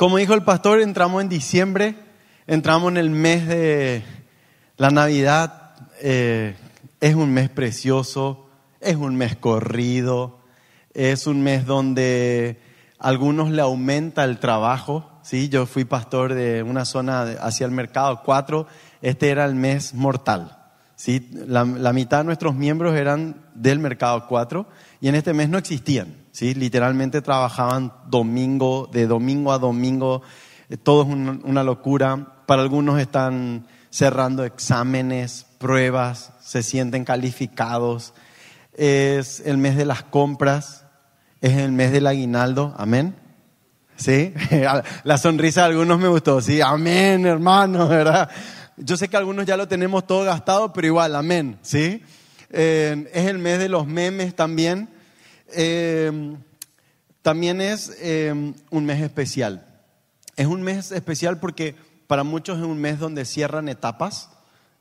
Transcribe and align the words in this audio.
Como 0.00 0.16
dijo 0.16 0.32
el 0.32 0.44
pastor, 0.44 0.80
entramos 0.80 1.20
en 1.20 1.28
diciembre, 1.28 1.94
entramos 2.46 2.90
en 2.90 2.96
el 2.96 3.10
mes 3.10 3.46
de 3.46 4.02
la 4.78 4.90
Navidad. 4.90 5.74
Eh, 6.00 6.56
es 7.02 7.14
un 7.14 7.30
mes 7.34 7.50
precioso, 7.50 8.48
es 8.80 8.96
un 8.96 9.14
mes 9.16 9.36
corrido, 9.36 10.38
es 10.94 11.26
un 11.26 11.42
mes 11.42 11.66
donde 11.66 12.62
algunos 12.98 13.50
le 13.50 13.60
aumenta 13.60 14.24
el 14.24 14.38
trabajo. 14.38 15.20
¿sí? 15.20 15.50
Yo 15.50 15.66
fui 15.66 15.84
pastor 15.84 16.32
de 16.32 16.62
una 16.62 16.86
zona 16.86 17.24
hacia 17.38 17.66
el 17.66 17.72
mercado 17.72 18.22
4, 18.24 18.66
este 19.02 19.28
era 19.28 19.44
el 19.44 19.54
mes 19.54 19.92
mortal. 19.92 20.60
¿sí? 20.96 21.28
La, 21.46 21.64
mitad 21.64 22.20
de 22.20 22.24
nuestros 22.24 22.54
miembros 22.54 22.94
eran 22.94 23.36
del 23.54 23.78
mercado 23.78 24.26
4 24.26 24.66
y 25.00 25.08
en 25.08 25.14
este 25.14 25.32
mes 25.32 25.48
no 25.48 25.58
existían. 25.58 26.14
¿sí? 26.32 26.54
Literalmente 26.54 27.22
trabajaban 27.22 27.92
domingo, 28.08 28.88
de 28.92 29.06
domingo 29.06 29.52
a 29.52 29.58
domingo, 29.58 30.22
eh, 30.68 30.76
todo 30.76 31.02
es 31.02 31.08
una 31.08 31.64
locura. 31.64 32.44
Para 32.46 32.62
algunos 32.62 33.00
están 33.00 33.66
cerrando 33.90 34.44
exámenes, 34.44 35.46
pruebas, 35.58 36.32
se 36.42 36.62
sienten 36.62 37.04
calificados. 37.04 38.14
Es 38.74 39.40
el 39.40 39.58
mes 39.58 39.76
de 39.76 39.84
las 39.84 40.02
compras, 40.02 40.84
es 41.40 41.56
el 41.56 41.72
mes 41.72 41.92
del 41.92 42.06
aguinaldo, 42.06 42.74
amén. 42.76 43.16
¿Sí? 43.96 44.32
La 45.04 45.18
sonrisa 45.18 45.62
de 45.62 45.68
algunos 45.68 45.98
me 45.98 46.08
gustó, 46.08 46.40
sí, 46.40 46.60
amén, 46.60 47.26
hermano, 47.26 47.86
¿verdad? 47.88 48.30
Yo 48.76 48.96
sé 48.96 49.08
que 49.08 49.16
algunos 49.18 49.44
ya 49.44 49.58
lo 49.58 49.68
tenemos 49.68 50.06
todo 50.06 50.24
gastado, 50.24 50.72
pero 50.72 50.86
igual, 50.86 51.14
amén, 51.14 51.58
¿sí? 51.60 52.02
Eh, 52.50 53.10
es 53.12 53.26
el 53.26 53.38
mes 53.38 53.58
de 53.58 53.68
los 53.68 53.86
memes 53.86 54.34
también. 54.34 54.88
Eh, 55.52 56.36
también 57.22 57.60
es 57.60 57.96
eh, 58.00 58.54
un 58.70 58.84
mes 58.84 59.02
especial. 59.02 59.66
Es 60.36 60.46
un 60.46 60.62
mes 60.62 60.90
especial 60.92 61.38
porque 61.38 61.74
para 62.06 62.24
muchos 62.24 62.58
es 62.58 62.64
un 62.64 62.78
mes 62.78 62.98
donde 62.98 63.24
cierran 63.24 63.68
etapas. 63.68 64.30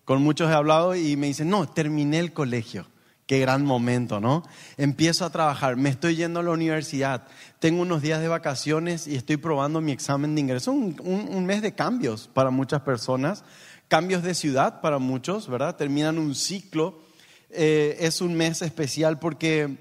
Con 0.05 0.23
muchos 0.23 0.49
he 0.49 0.53
hablado 0.53 0.95
y 0.95 1.15
me 1.17 1.27
dicen, 1.27 1.49
no, 1.49 1.67
terminé 1.67 2.19
el 2.19 2.33
colegio. 2.33 2.87
Qué 3.27 3.39
gran 3.39 3.63
momento, 3.63 4.19
¿no? 4.19 4.43
Empiezo 4.77 5.23
a 5.23 5.29
trabajar, 5.29 5.75
me 5.75 5.89
estoy 5.89 6.15
yendo 6.15 6.39
a 6.39 6.43
la 6.43 6.49
universidad, 6.49 7.27
tengo 7.59 7.83
unos 7.83 8.01
días 8.01 8.21
de 8.21 8.27
vacaciones 8.27 9.05
y 9.05 9.15
estoy 9.15 9.37
probando 9.37 9.81
mi 9.81 9.91
examen 9.91 10.33
de 10.33 10.41
ingreso. 10.41 10.71
Un, 10.71 10.95
un, 10.99 11.45
mes 11.45 11.61
de 11.61 11.75
cambios 11.75 12.27
para 12.27 12.49
muchas 12.49 12.81
personas, 12.81 13.43
cambios 13.87 14.23
de 14.23 14.33
ciudad 14.33 14.81
para 14.81 14.97
muchos, 14.97 15.47
¿verdad? 15.47 15.75
Terminan 15.75 16.17
un 16.17 16.33
ciclo. 16.33 17.03
Eh, 17.51 17.97
es 17.99 18.21
un 18.21 18.35
mes 18.35 18.61
especial 18.61 19.17
porque 19.17 19.77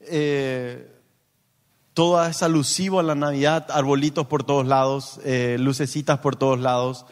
eh, 0.00 0.92
todo 1.94 2.22
es 2.26 2.42
alusivo 2.42 3.00
a 3.00 3.02
la 3.02 3.14
Navidad, 3.14 3.68
arbolitos 3.70 4.26
por 4.26 4.44
todos 4.44 4.66
lados, 4.66 5.18
eh, 5.24 5.56
lucecitas 5.58 6.18
por 6.18 6.36
todos 6.36 6.60
lados, 6.60 7.06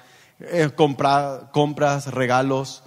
compras, 0.77 2.13
regalos, 2.13 2.83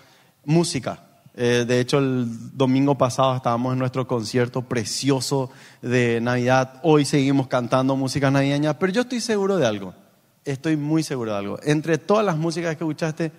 música. 0.45 1.03
De 1.33 1.79
hecho, 1.79 1.99
el 1.99 2.57
domingo 2.57 2.97
pasado 2.97 3.35
estábamos 3.35 3.73
en 3.73 3.79
nuestro 3.79 4.07
concierto 4.07 4.63
precioso 4.63 5.51
de 5.81 6.19
Navidad. 6.19 6.79
Hoy 6.81 7.05
seguimos 7.05 7.47
cantando 7.47 7.95
música 7.95 8.31
navideña, 8.31 8.77
pero 8.77 8.91
yo 8.91 9.01
estoy 9.01 9.21
seguro 9.21 9.57
de 9.57 9.65
algo. 9.65 9.93
Estoy 10.45 10.77
muy 10.77 11.03
seguro 11.03 11.31
de 11.31 11.37
algo. 11.37 11.59
Entre 11.63 11.99
todas 11.99 12.25
las 12.25 12.37
músicas 12.37 12.75
que 12.75 12.83
escuchaste, 12.83 13.31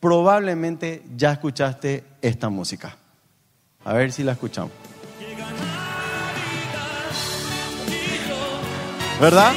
probablemente 0.00 1.04
ya 1.14 1.32
escuchaste 1.32 2.04
esta 2.22 2.48
música. 2.48 2.96
A 3.84 3.94
ver 3.94 4.12
si 4.12 4.22
la 4.22 4.32
escuchamos. 4.32 4.72
¿Verdad? 9.20 9.52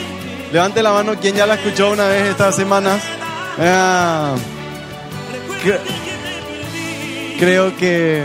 Levante 0.52 0.84
la 0.84 0.92
mano 0.92 1.16
quien 1.20 1.36
ya 1.36 1.46
la 1.46 1.56
escuchó 1.56 1.92
una 1.92 2.08
vez 2.08 2.30
estas 2.30 2.56
semanas. 2.56 3.02
Ah, 3.60 4.36
Creo 7.40 7.76
que 7.76 8.24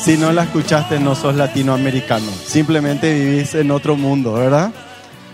si 0.00 0.16
no 0.16 0.32
la 0.32 0.44
escuchaste 0.44 1.00
no 1.00 1.14
sos 1.14 1.34
latinoamericano, 1.34 2.30
simplemente 2.30 3.12
vivís 3.12 3.54
en 3.56 3.70
otro 3.72 3.96
mundo, 3.96 4.34
¿verdad? 4.34 4.72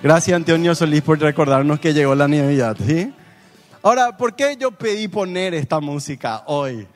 Gracias 0.02 0.34
Antonio 0.34 0.74
Solís 0.74 1.02
por 1.02 1.20
recordarnos 1.20 1.78
que 1.78 1.92
llegó 1.92 2.14
la 2.14 2.26
Navidad, 2.26 2.76
¿sí? 2.84 3.12
Ahora, 3.82 4.16
¿por 4.16 4.34
qué 4.34 4.56
yo 4.58 4.70
pedí 4.72 5.08
poner 5.08 5.52
esta 5.52 5.78
música 5.80 6.42
hoy? 6.46 6.86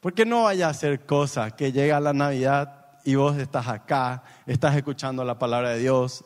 Porque 0.00 0.24
no 0.24 0.44
vaya 0.44 0.68
a 0.68 0.74
ser 0.74 1.04
cosa 1.04 1.50
que 1.50 1.72
llega 1.72 2.00
la 2.00 2.14
Navidad 2.14 2.86
y 3.04 3.16
vos 3.16 3.36
estás 3.36 3.68
acá, 3.68 4.22
estás 4.46 4.74
escuchando 4.74 5.24
la 5.24 5.38
palabra 5.38 5.70
de 5.70 5.78
Dios 5.78 6.24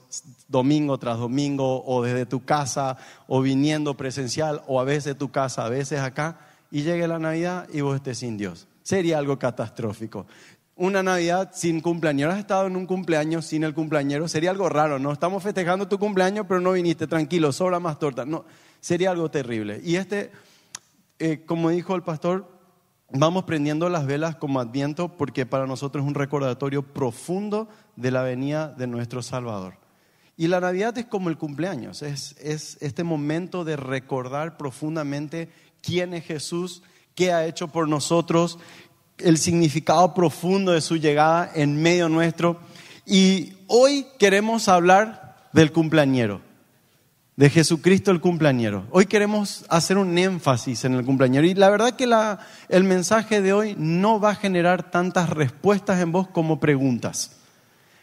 domingo 0.49 0.97
tras 0.99 1.19
domingo 1.19 1.85
o 1.85 2.03
desde 2.03 2.25
tu 2.25 2.45
casa 2.45 2.97
o 3.27 3.41
viniendo 3.41 3.97
presencial 3.97 4.63
o 4.69 4.81
a 4.81 4.85
veces 4.85 5.19
tu 5.19 5.31
casa, 5.31 5.65
a 5.65 5.69
veces 5.69 6.01
acá 6.01 6.39
y 6.71 6.83
llegue 6.83 7.09
la 7.09 7.19
Navidad 7.19 7.69
y 7.73 7.81
vos 7.81 7.97
estés 7.97 8.19
sin 8.19 8.37
Dios. 8.37 8.69
Sería 8.85 9.19
algo 9.19 9.39
catastrófico. 9.39 10.27
Una 10.77 11.03
Navidad 11.03 11.51
sin 11.53 11.81
cumpleaños. 11.81 12.33
Has 12.33 12.39
estado 12.39 12.67
en 12.67 12.77
un 12.77 12.87
cumpleaños 12.87 13.45
sin 13.47 13.65
el 13.65 13.75
cumpleañero. 13.75 14.29
Sería 14.29 14.51
algo 14.51 14.69
raro, 14.69 14.99
¿no? 14.99 15.13
Estamos 15.13 15.43
festejando 15.43 15.89
tu 15.89 15.99
cumpleaños, 15.99 16.47
pero 16.49 16.61
no 16.61 16.73
viniste, 16.73 17.07
tranquilo, 17.07 17.53
sobra 17.53 17.81
más 17.81 17.99
torta. 17.99 18.25
No, 18.25 18.45
sería 18.81 19.11
algo 19.11 19.31
terrible. 19.31 19.81
Y 19.85 19.97
este, 19.97 20.33
eh, 21.19 21.45
como 21.47 21.71
dijo 21.71 21.95
el 21.95 22.03
pastor, 22.03 22.54
vamos 23.15 23.45
prendiendo 23.45 23.89
las 23.89 24.07
velas 24.07 24.37
como 24.37 24.61
adviento 24.61 25.09
porque 25.09 25.47
para 25.47 25.67
nosotros 25.67 26.05
es 26.05 26.09
un 26.09 26.15
recordatorio 26.15 26.83
profundo 26.83 27.69
de 27.97 28.11
la 28.11 28.23
venida 28.23 28.69
de 28.69 28.87
nuestro 28.87 29.23
Salvador. 29.23 29.75
Y 30.37 30.49
la 30.49 30.61
Navidad 30.61 30.99
es 30.99 31.07
como 31.07 31.29
el 31.29 31.39
cumpleaños, 31.39 32.03
es, 32.03 32.35
es 32.41 32.77
este 32.81 33.05
momento 33.05 33.65
de 33.65 33.77
recordar 33.77 34.57
profundamente 34.57 35.49
quién 35.81 36.13
es 36.13 36.25
Jesús, 36.25 36.83
qué 37.15 37.33
ha 37.33 37.47
hecho 37.47 37.69
por 37.69 37.89
nosotros, 37.89 38.59
el 39.19 39.39
significado 39.39 40.13
profundo 40.13 40.73
de 40.73 40.81
su 40.81 40.97
llegada 40.97 41.51
en 41.55 41.81
medio 41.81 42.09
nuestro. 42.09 42.59
Y 43.07 43.53
hoy 43.69 44.07
queremos 44.19 44.67
hablar 44.69 45.37
del 45.53 45.71
cumpleañero, 45.71 46.41
de 47.37 47.51
Jesucristo 47.51 48.11
el 48.11 48.21
cumpleañero. 48.21 48.85
Hoy 48.91 49.07
queremos 49.07 49.65
hacer 49.69 49.99
un 49.99 50.17
énfasis 50.17 50.85
en 50.85 50.95
el 50.95 51.05
cumpleañero. 51.05 51.47
Y 51.47 51.55
la 51.55 51.69
verdad 51.69 51.97
que 51.97 52.09
el 52.69 52.85
mensaje 52.85 53.43
de 53.43 53.53
hoy 53.53 53.75
no 53.77 54.21
va 54.21 54.31
a 54.31 54.37
generar 54.37 54.91
tantas 54.91 55.31
respuestas 55.31 56.01
en 56.01 56.13
vos 56.13 56.29
como 56.29 56.61
preguntas. 56.61 57.33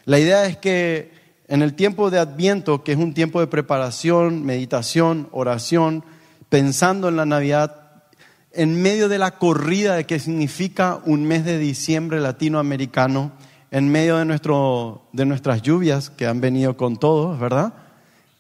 La 0.06 0.20
idea 0.20 0.46
es 0.46 0.58
que 0.58 1.14
en 1.47 1.62
el 1.62 1.75
tiempo 1.75 2.09
de 2.09 2.20
Adviento, 2.20 2.84
que 2.84 2.91
es 2.91 2.97
un 2.97 3.14
tiempo 3.14 3.40
de 3.40 3.47
preparación, 3.47 4.46
meditación, 4.46 5.30
oración, 5.31 6.03
pensando 6.50 7.08
en 7.08 7.16
la 7.16 7.25
Navidad, 7.25 8.03
en 8.52 8.81
medio 8.81 9.08
de 9.08 9.18
la 9.18 9.38
corrida 9.38 9.96
de 9.96 10.06
que 10.06 10.20
significa 10.20 11.00
un 11.06 11.24
mes 11.24 11.46
de 11.46 11.58
diciembre 11.58 12.20
latinoamericano, 12.20 13.31
en 13.70 13.88
medio 13.88 14.18
de, 14.18 14.25
nuestro, 14.25 15.08
de 15.14 15.25
nuestras 15.25 15.62
lluvias 15.62 16.09
que 16.09 16.28
han 16.28 16.41
venido 16.41 16.75
con 16.75 16.97
todos, 16.97 17.40
¿verdad? 17.40 17.74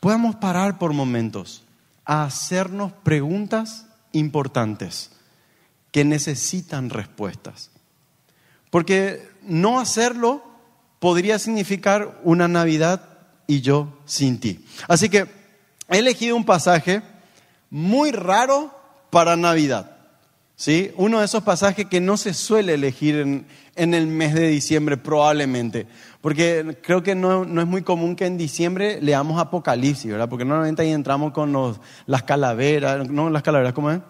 Podemos 0.01 0.35
parar 0.35 0.79
por 0.79 0.93
momentos 0.93 1.63
a 2.05 2.23
hacernos 2.23 2.91
preguntas 2.91 3.85
importantes 4.11 5.11
que 5.91 6.03
necesitan 6.03 6.89
respuestas. 6.89 7.69
Porque 8.71 9.29
no 9.43 9.79
hacerlo 9.79 10.43
podría 10.99 11.37
significar 11.37 12.19
una 12.23 12.47
Navidad 12.47 13.19
y 13.45 13.61
yo 13.61 13.99
sin 14.05 14.39
ti. 14.39 14.65
Así 14.87 15.07
que 15.07 15.27
he 15.87 15.99
elegido 15.99 16.35
un 16.35 16.45
pasaje 16.45 17.03
muy 17.69 18.11
raro 18.11 18.75
para 19.11 19.35
Navidad. 19.35 19.97
¿Sí? 20.61 20.91
Uno 20.95 21.17
de 21.17 21.25
esos 21.25 21.41
pasajes 21.41 21.87
que 21.87 21.99
no 21.99 22.17
se 22.17 22.35
suele 22.35 22.75
elegir 22.75 23.15
en, 23.15 23.93
el 23.95 24.05
mes 24.05 24.35
de 24.35 24.47
diciembre 24.47 24.95
probablemente, 24.95 25.87
porque 26.21 26.77
creo 26.83 27.01
que 27.01 27.15
no, 27.15 27.41
es 27.41 27.65
muy 27.65 27.81
común 27.81 28.15
que 28.15 28.27
en 28.27 28.37
diciembre 28.37 29.01
leamos 29.01 29.41
Apocalipsis, 29.41 30.11
¿verdad? 30.11 30.29
Porque 30.29 30.45
normalmente 30.45 30.83
ahí 30.83 30.91
entramos 30.91 31.31
con 31.31 31.51
los, 31.51 31.79
las 32.05 32.21
calaveras, 32.21 33.09
no 33.09 33.31
las 33.31 33.41
calaveras, 33.41 33.73
¿cómo 33.73 33.89
es? 33.89 34.01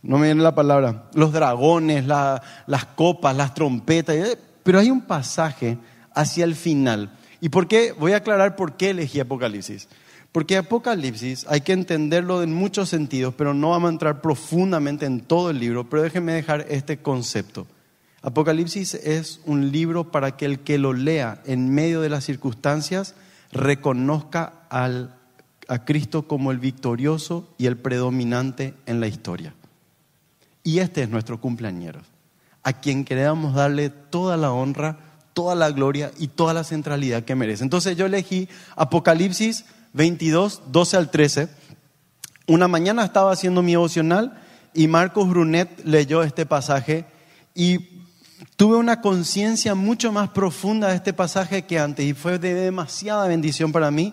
No 0.00 0.18
me 0.18 0.26
viene 0.26 0.44
la 0.44 0.54
palabra, 0.54 1.06
los 1.12 1.32
dragones, 1.32 2.06
las 2.06 2.84
copas, 2.94 3.36
las 3.36 3.52
trompetas, 3.52 4.14
eh, 4.14 4.38
pero 4.62 4.78
hay 4.78 4.92
un 4.92 5.00
pasaje 5.00 5.76
hacia 6.14 6.44
el 6.44 6.54
final. 6.54 7.10
¿Y 7.40 7.48
por 7.48 7.66
qué? 7.66 7.90
Voy 7.90 8.12
a 8.12 8.18
aclarar 8.18 8.54
por 8.54 8.76
qué 8.76 8.90
elegí 8.90 9.18
Apocalipsis. 9.18 9.88
Porque 10.36 10.58
Apocalipsis 10.58 11.46
hay 11.48 11.62
que 11.62 11.72
entenderlo 11.72 12.42
en 12.42 12.52
muchos 12.52 12.90
sentidos, 12.90 13.32
pero 13.38 13.54
no 13.54 13.70
vamos 13.70 13.88
a 13.88 13.92
entrar 13.92 14.20
profundamente 14.20 15.06
en 15.06 15.22
todo 15.22 15.48
el 15.48 15.58
libro, 15.58 15.88
pero 15.88 16.02
déjenme 16.02 16.34
dejar 16.34 16.66
este 16.68 16.98
concepto. 16.98 17.66
Apocalipsis 18.20 18.92
es 18.92 19.40
un 19.46 19.72
libro 19.72 20.10
para 20.10 20.36
que 20.36 20.44
el 20.44 20.60
que 20.60 20.76
lo 20.76 20.92
lea 20.92 21.40
en 21.46 21.70
medio 21.70 22.02
de 22.02 22.10
las 22.10 22.24
circunstancias 22.24 23.14
reconozca 23.50 24.52
a 24.68 25.84
Cristo 25.86 26.28
como 26.28 26.50
el 26.50 26.58
victorioso 26.58 27.48
y 27.56 27.64
el 27.64 27.78
predominante 27.78 28.74
en 28.84 29.00
la 29.00 29.06
historia. 29.06 29.54
Y 30.62 30.80
este 30.80 31.02
es 31.02 31.08
nuestro 31.08 31.40
cumpleañero, 31.40 32.02
a 32.62 32.74
quien 32.74 33.06
queremos 33.06 33.54
darle 33.54 33.88
toda 33.88 34.36
la 34.36 34.52
honra, 34.52 34.98
toda 35.32 35.54
la 35.54 35.70
gloria 35.70 36.12
y 36.18 36.28
toda 36.28 36.52
la 36.52 36.62
centralidad 36.62 37.24
que 37.24 37.34
merece. 37.34 37.64
Entonces 37.64 37.96
yo 37.96 38.04
elegí 38.04 38.50
Apocalipsis 38.74 39.64
22, 39.96 40.62
12 40.70 40.96
al 40.98 41.10
13. 41.10 41.48
Una 42.46 42.68
mañana 42.68 43.04
estaba 43.04 43.32
haciendo 43.32 43.62
mi 43.62 43.72
devocional 43.72 44.40
y 44.74 44.88
Marcos 44.88 45.28
Brunet 45.28 45.84
leyó 45.84 46.22
este 46.22 46.44
pasaje 46.44 47.06
y 47.54 48.04
tuve 48.56 48.76
una 48.76 49.00
conciencia 49.00 49.74
mucho 49.74 50.12
más 50.12 50.28
profunda 50.28 50.88
de 50.88 50.96
este 50.96 51.14
pasaje 51.14 51.64
que 51.64 51.78
antes 51.78 52.04
y 52.04 52.12
fue 52.12 52.38
de 52.38 52.52
demasiada 52.52 53.26
bendición 53.26 53.72
para 53.72 53.90
mí 53.90 54.12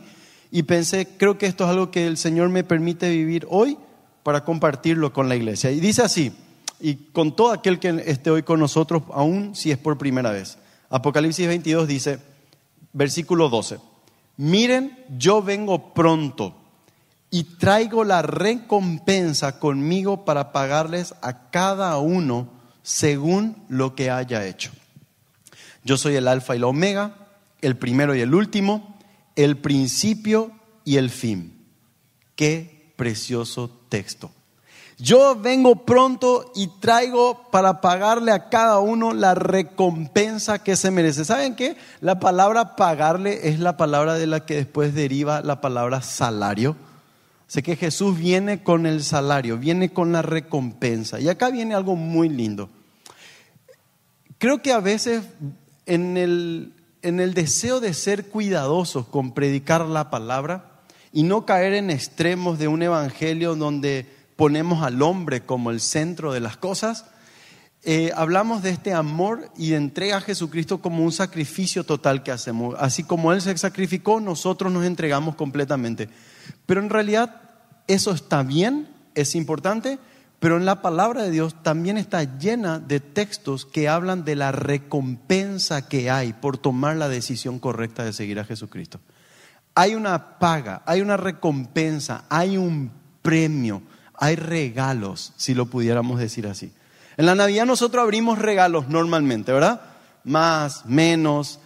y 0.52 0.64
pensé, 0.64 1.06
creo 1.18 1.38
que 1.38 1.48
esto 1.48 1.66
es 1.66 1.70
algo 1.70 1.92
que 1.92 2.08
el 2.08 2.16
Señor 2.16 2.48
me 2.48 2.64
permite 2.64 3.10
vivir 3.10 3.46
hoy 3.50 3.78
para 4.24 4.46
compartirlo 4.46 5.12
con 5.12 5.28
la 5.28 5.36
iglesia. 5.36 5.72
Y 5.72 5.82
dice 5.82 6.02
así, 6.02 6.32
y 6.80 6.96
con 7.12 7.36
todo 7.36 7.52
aquel 7.52 7.80
que 7.80 8.04
esté 8.06 8.30
hoy 8.30 8.44
con 8.44 8.60
nosotros, 8.60 9.04
aún 9.12 9.54
si 9.54 9.72
es 9.72 9.78
por 9.78 9.98
primera 9.98 10.32
vez. 10.32 10.58
Apocalipsis 10.90 11.46
22 11.46 11.88
dice, 11.88 12.20
versículo 12.94 13.50
12, 13.50 13.80
miren, 14.38 14.98
yo 15.18 15.42
vengo 15.42 15.94
pronto 15.94 16.56
y 17.30 17.44
traigo 17.58 18.04
la 18.04 18.22
recompensa 18.22 19.60
conmigo 19.60 20.26
para 20.26 20.52
pagarles 20.52 21.16
a 21.22 21.50
cada 21.50 21.98
uno 21.98 22.50
según 22.84 23.64
lo 23.70 23.96
que 23.96 24.12
haya 24.12 24.46
hecho. 24.46 24.72
Yo 25.84 25.98
soy 25.98 26.16
el 26.16 26.28
alfa 26.28 26.56
y 26.56 26.60
la 26.60 26.68
omega, 26.68 27.28
el 27.62 27.78
primero 27.78 28.16
y 28.16 28.22
el 28.22 28.34
último, 28.36 29.00
el 29.36 29.58
principio 29.58 30.52
y 30.86 30.98
el 30.98 31.10
fin. 31.10 31.66
Qué 32.36 32.94
precioso 32.96 33.70
texto. 33.90 34.32
Yo 35.00 35.36
vengo 35.36 35.86
pronto 35.86 36.52
y 36.56 36.68
traigo 36.80 37.48
para 37.52 37.82
pagarle 37.82 38.32
a 38.32 38.50
cada 38.50 38.80
uno 38.80 39.14
la 39.14 39.36
recompensa 39.36 40.60
que 40.60 40.76
se 40.76 40.92
merece. 40.92 41.26
¿Saben 41.26 41.56
qué? 41.56 41.76
La 42.00 42.20
palabra 42.20 42.76
pagarle 42.76 43.50
es 43.50 43.60
la 43.60 43.76
palabra 43.76 44.14
de 44.14 44.28
la 44.28 44.46
que 44.46 44.56
después 44.56 44.94
deriva 44.94 45.42
la 45.42 45.62
palabra 45.62 46.02
salario. 46.02 46.76
Sé 47.48 47.64
que 47.64 47.76
Jesús 47.76 48.18
viene 48.18 48.64
con 48.64 48.86
el 48.86 49.04
salario, 49.04 49.58
viene 49.58 49.92
con 49.92 50.12
la 50.12 50.22
recompensa. 50.22 51.20
Y 51.20 51.30
acá 51.30 51.50
viene 51.50 51.76
algo 51.76 51.96
muy 51.96 52.30
lindo. 52.30 52.70
Creo 54.38 54.62
que 54.62 54.74
a 54.74 54.80
veces 54.80 55.24
en 55.86 56.18
el, 56.18 56.74
en 57.02 57.20
el 57.20 57.34
deseo 57.34 57.80
de 57.80 57.94
ser 57.94 58.28
cuidadosos 58.28 59.08
con 59.08 59.34
predicar 59.34 59.86
la 59.86 60.10
palabra 60.10 60.82
y 61.12 61.24
no 61.24 61.46
caer 61.46 61.74
en 61.74 61.92
extremos 61.92 62.58
de 62.58 62.68
un 62.68 62.82
evangelio 62.82 63.56
donde 63.56 64.08
ponemos 64.44 64.84
al 64.84 65.02
hombre 65.02 65.46
como 65.46 65.72
el 65.72 65.80
centro 65.80 66.34
de 66.34 66.42
las 66.42 66.58
cosas, 66.58 67.06
eh, 67.82 68.12
hablamos 68.14 68.62
de 68.62 68.72
este 68.72 68.94
amor 68.94 69.50
y 69.56 69.72
entrega 69.72 70.18
a 70.18 70.20
Jesucristo 70.20 70.82
como 70.82 71.06
un 71.06 71.14
sacrificio 71.14 71.86
total 71.86 72.24
que 72.24 72.32
hacemos. 72.32 72.76
Así 72.78 73.06
como 73.06 73.32
Él 73.32 73.40
se 73.40 73.58
sacrificó, 73.58 74.20
nosotros 74.20 74.70
nos 74.70 74.84
entregamos 74.84 75.36
completamente. 75.36 76.10
Pero 76.66 76.82
en 76.82 76.90
realidad 76.90 77.40
eso 77.88 78.12
está 78.12 78.44
bien, 78.44 78.90
es 79.16 79.34
importante, 79.34 79.98
pero 80.42 80.58
en 80.58 80.66
la 80.66 80.82
palabra 80.82 81.24
de 81.24 81.32
Dios 81.32 81.56
también 81.64 81.98
está 81.98 82.38
llena 82.38 82.80
de 82.80 83.00
textos 83.00 83.66
que 83.66 83.88
hablan 83.88 84.26
de 84.26 84.36
la 84.36 84.52
recompensa 84.52 85.88
que 85.88 86.12
hay 86.12 86.34
por 86.34 86.58
tomar 86.58 86.98
la 86.98 87.08
decisión 87.08 87.60
correcta 87.60 88.04
de 88.04 88.12
seguir 88.12 88.42
a 88.42 88.44
Jesucristo. 88.44 89.00
Hay 89.74 89.96
una 89.96 90.38
paga, 90.38 90.84
hay 90.86 91.00
una 91.00 91.16
recompensa, 91.16 92.26
hay 92.28 92.58
un 92.58 92.92
premio 93.22 93.84
hay 94.16 94.36
regalos, 94.36 95.34
si 95.38 95.54
lo 95.54 95.66
pudiéramos 95.66 96.20
decir 96.20 96.48
así. 96.48 96.72
En 97.18 97.26
la 97.26 97.36
Navidad 97.36 97.66
nosotros 97.66 98.02
abrimos 98.02 98.40
regalos 98.40 98.90
normalmente, 98.90 99.52
¿verdad? 99.52 99.82
Más, 100.24 100.86
menos, 100.86 101.60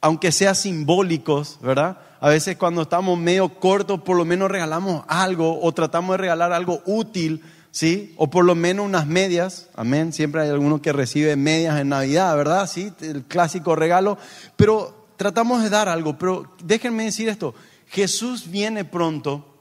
aunque 0.00 0.32
sea 0.32 0.54
simbólicos, 0.54 1.58
¿verdad? 1.62 1.98
A 2.20 2.28
veces 2.28 2.56
cuando 2.56 2.82
estamos 2.82 3.18
medio 3.18 3.60
cortos, 3.60 4.00
por 4.00 4.16
lo 4.16 4.24
menos 4.24 4.50
regalamos 4.50 5.04
algo 5.06 5.60
o 5.62 5.72
tratamos 5.72 6.14
de 6.14 6.18
regalar 6.18 6.52
algo 6.52 6.82
útil, 6.84 7.42
¿sí? 7.70 8.12
O 8.16 8.28
por 8.28 8.44
lo 8.44 8.54
menos 8.54 8.86
unas 8.86 9.06
medias, 9.06 9.68
amén. 9.76 10.12
Siempre 10.12 10.42
hay 10.42 10.48
alguno 10.48 10.82
que 10.82 10.92
recibe 10.92 11.36
medias 11.36 11.78
en 11.78 11.90
Navidad, 11.90 12.36
¿verdad? 12.36 12.68
Sí, 12.68 12.92
el 13.00 13.22
clásico 13.24 13.76
regalo. 13.76 14.18
Pero 14.56 15.06
tratamos 15.16 15.62
de 15.62 15.70
dar 15.70 15.88
algo. 15.88 16.18
Pero 16.18 16.52
déjenme 16.64 17.04
decir 17.04 17.28
esto: 17.28 17.54
Jesús 17.86 18.50
viene 18.50 18.84
pronto 18.84 19.57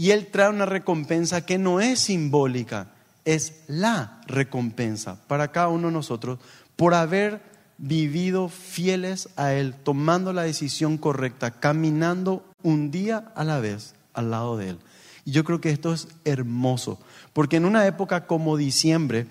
y 0.00 0.12
Él 0.12 0.28
trae 0.28 0.48
una 0.48 0.64
recompensa 0.64 1.44
que 1.44 1.58
no 1.58 1.78
es 1.78 1.98
simbólica, 1.98 2.86
es 3.26 3.64
la 3.66 4.22
recompensa 4.26 5.20
para 5.26 5.52
cada 5.52 5.68
uno 5.68 5.88
de 5.88 5.92
nosotros 5.92 6.38
por 6.74 6.94
haber 6.94 7.42
vivido 7.76 8.48
fieles 8.48 9.28
a 9.36 9.52
Él, 9.52 9.74
tomando 9.74 10.32
la 10.32 10.40
decisión 10.40 10.96
correcta, 10.96 11.50
caminando 11.50 12.42
un 12.62 12.90
día 12.90 13.30
a 13.34 13.44
la 13.44 13.60
vez 13.60 13.94
al 14.14 14.30
lado 14.30 14.56
de 14.56 14.70
Él. 14.70 14.78
Y 15.26 15.32
yo 15.32 15.44
creo 15.44 15.60
que 15.60 15.68
esto 15.68 15.92
es 15.92 16.08
hermoso, 16.24 16.98
porque 17.34 17.56
en 17.56 17.66
una 17.66 17.86
época 17.86 18.26
como 18.26 18.56
diciembre, 18.56 19.26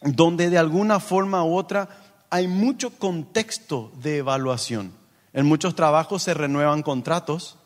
donde 0.00 0.50
de 0.50 0.58
alguna 0.58 0.98
forma 0.98 1.44
u 1.44 1.54
otra 1.54 1.88
hay 2.28 2.48
mucho 2.48 2.90
contexto 2.90 3.92
de 4.02 4.16
evaluación, 4.16 4.90
en 5.32 5.46
muchos 5.46 5.76
trabajos 5.76 6.24
se 6.24 6.34
renuevan 6.34 6.82
contratos, 6.82 7.56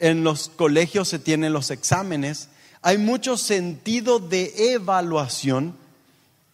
en 0.00 0.24
los 0.24 0.48
colegios 0.48 1.08
se 1.08 1.18
tienen 1.18 1.52
los 1.52 1.70
exámenes, 1.70 2.48
hay 2.82 2.98
mucho 2.98 3.36
sentido 3.36 4.18
de 4.18 4.72
evaluación, 4.72 5.76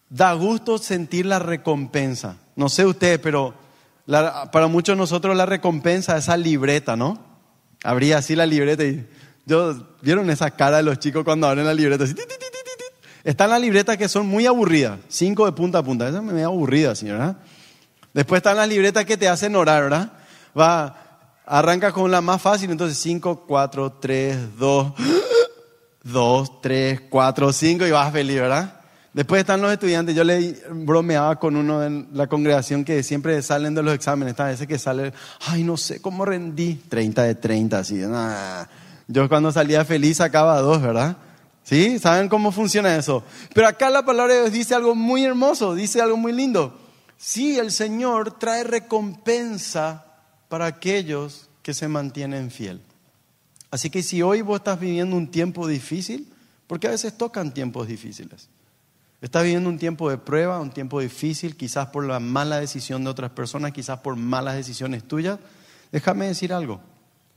da 0.09 0.33
gusto 0.33 0.77
sentir 0.77 1.25
la 1.25 1.39
recompensa. 1.39 2.37
No 2.55 2.69
sé 2.69 2.85
usted, 2.85 3.19
pero 3.21 3.53
para 4.51 4.67
muchos 4.67 4.95
de 4.95 4.99
nosotros 4.99 5.35
la 5.35 5.45
recompensa 5.45 6.17
es 6.17 6.25
esa 6.25 6.37
libreta, 6.37 6.95
¿no? 6.95 7.19
Abría 7.83 8.17
así 8.17 8.35
la 8.35 8.45
libreta 8.45 8.83
y 8.83 9.07
yo, 9.45 9.73
¿vieron 10.01 10.29
esa 10.29 10.51
cara 10.51 10.77
de 10.77 10.83
los 10.83 10.99
chicos 10.99 11.23
cuando 11.23 11.47
abren 11.47 11.65
la 11.65 11.73
libreta? 11.73 12.03
Así, 12.03 12.15
están 13.23 13.49
las 13.49 13.61
libretas 13.61 13.97
que 13.97 14.09
son 14.09 14.27
muy 14.27 14.45
aburridas, 14.45 14.99
cinco 15.07 15.45
de 15.45 15.53
punta 15.53 15.79
a 15.79 15.83
punta, 15.83 16.07
esa 16.07 16.21
me 16.21 16.33
da 16.33 16.47
aburrida, 16.47 16.95
señora. 16.95 17.37
Después 18.13 18.39
están 18.39 18.57
las 18.57 18.67
libretas 18.67 19.05
que 19.05 19.15
te 19.15 19.29
hacen 19.29 19.55
orar, 19.55 19.83
¿verdad? 19.83 20.11
Va, 20.57 21.06
Arranca 21.49 21.93
con 21.93 22.11
la 22.11 22.19
más 22.19 22.41
fácil, 22.41 22.69
entonces 22.69 22.97
5, 22.97 23.45
4, 23.47 23.93
3, 24.01 24.57
2, 24.59 24.93
2, 26.03 26.61
3, 26.61 27.01
4, 27.09 27.53
5 27.53 27.87
y 27.87 27.91
vas 27.91 28.11
feliz, 28.11 28.35
¿verdad? 28.35 28.81
Después 29.13 29.39
están 29.39 29.61
los 29.61 29.71
estudiantes, 29.71 30.13
yo 30.13 30.25
le 30.25 30.61
bromeaba 30.71 31.39
con 31.39 31.55
uno 31.55 31.79
de 31.79 32.05
la 32.11 32.27
congregación 32.27 32.83
que 32.83 33.01
siempre 33.01 33.41
salen 33.41 33.73
de 33.73 33.81
los 33.81 33.93
exámenes, 33.95 34.33
esta 34.33 34.43
veces 34.43 34.67
que 34.67 34.77
sale, 34.77 35.13
ay, 35.47 35.63
no 35.63 35.77
sé 35.77 36.01
cómo 36.01 36.25
rendí, 36.25 36.75
30 36.89 37.23
de 37.23 37.35
30, 37.35 37.79
así, 37.79 38.01
yo 39.07 39.29
cuando 39.29 39.49
salía 39.53 39.85
feliz 39.85 40.17
sacaba 40.17 40.59
dos, 40.59 40.81
¿verdad? 40.81 41.15
¿Sí? 41.63 41.97
¿Saben 41.97 42.27
cómo 42.27 42.51
funciona 42.51 42.93
eso? 42.97 43.23
Pero 43.53 43.69
acá 43.69 43.89
la 43.89 44.03
palabra 44.03 44.33
de 44.33 44.41
Dios 44.41 44.51
dice 44.51 44.75
algo 44.75 44.95
muy 44.95 45.23
hermoso, 45.23 45.75
dice 45.75 46.01
algo 46.01 46.17
muy 46.17 46.33
lindo. 46.33 46.77
Sí, 47.17 47.57
el 47.57 47.71
Señor 47.71 48.37
trae 48.37 48.65
recompensa 48.65 50.06
para 50.49 50.65
aquellos 50.65 51.49
que 51.61 51.73
se 51.73 51.87
mantienen 51.87 52.51
fiel. 52.51 52.81
Así 53.69 53.89
que 53.89 54.01
si 54.01 54.21
hoy 54.21 54.41
vos 54.41 54.59
estás 54.59 54.79
viviendo 54.79 55.15
un 55.15 55.29
tiempo 55.29 55.67
difícil, 55.67 56.31
porque 56.67 56.87
a 56.87 56.91
veces 56.91 57.17
tocan 57.17 57.53
tiempos 57.53 57.87
difíciles, 57.87 58.49
estás 59.21 59.43
viviendo 59.43 59.69
un 59.69 59.77
tiempo 59.77 60.09
de 60.09 60.17
prueba, 60.17 60.59
un 60.59 60.71
tiempo 60.71 60.99
difícil, 60.99 61.57
quizás 61.57 61.87
por 61.87 62.05
la 62.05 62.19
mala 62.19 62.59
decisión 62.59 63.03
de 63.03 63.09
otras 63.09 63.31
personas, 63.31 63.73
quizás 63.73 63.99
por 63.99 64.15
malas 64.15 64.55
decisiones 64.55 65.07
tuyas, 65.07 65.39
déjame 65.91 66.27
decir 66.27 66.53
algo, 66.53 66.81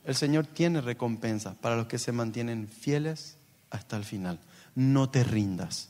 el 0.05 0.14
Señor 0.14 0.47
tiene 0.47 0.81
recompensa 0.81 1.55
para 1.61 1.76
los 1.76 1.87
que 1.87 1.99
se 1.99 2.12
mantienen 2.12 2.69
fieles 2.69 3.37
hasta 3.71 3.97
el 3.97 4.05
final. 4.05 4.38
No 4.75 5.11
te 5.11 5.25
rindas, 5.25 5.88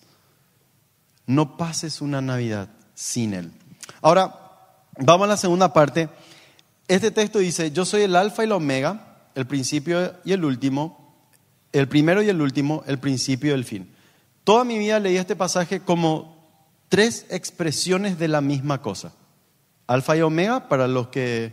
no 1.27 1.57
pases 1.57 2.01
una 2.01 2.21
Navidad 2.21 2.71
sin 2.95 3.35
Él. 3.35 3.53
Ahora, 4.01 4.35
vamos 4.99 5.27
a 5.27 5.29
la 5.29 5.37
segunda 5.37 5.73
parte 5.73 6.09
este 6.95 7.11
texto 7.11 7.39
dice, 7.39 7.71
yo 7.71 7.85
soy 7.85 8.03
el 8.03 8.17
alfa 8.17 8.45
y 8.45 8.49
la 8.49 8.57
omega, 8.57 9.29
el 9.35 9.47
principio 9.47 10.15
y 10.25 10.33
el 10.33 10.45
último, 10.45 11.15
el 11.73 11.89
primero 11.89 12.21
y 12.23 12.29
el 12.29 12.41
último, 12.41 12.83
el 12.87 12.99
principio 12.99 13.51
y 13.51 13.55
el 13.55 13.65
fin. 13.65 13.95
Toda 14.43 14.65
mi 14.65 14.77
vida 14.79 14.99
leí 14.99 15.17
este 15.17 15.37
pasaje 15.37 15.81
como 15.81 16.37
tres 16.89 17.27
expresiones 17.31 18.19
de 18.19 18.29
la 18.29 18.41
misma 18.41 18.83
cosa. 18.83 19.13
Alfa 19.87 20.17
y 20.17 20.23
omega, 20.23 20.69
para 20.69 20.89
los 20.89 21.09
que 21.09 21.53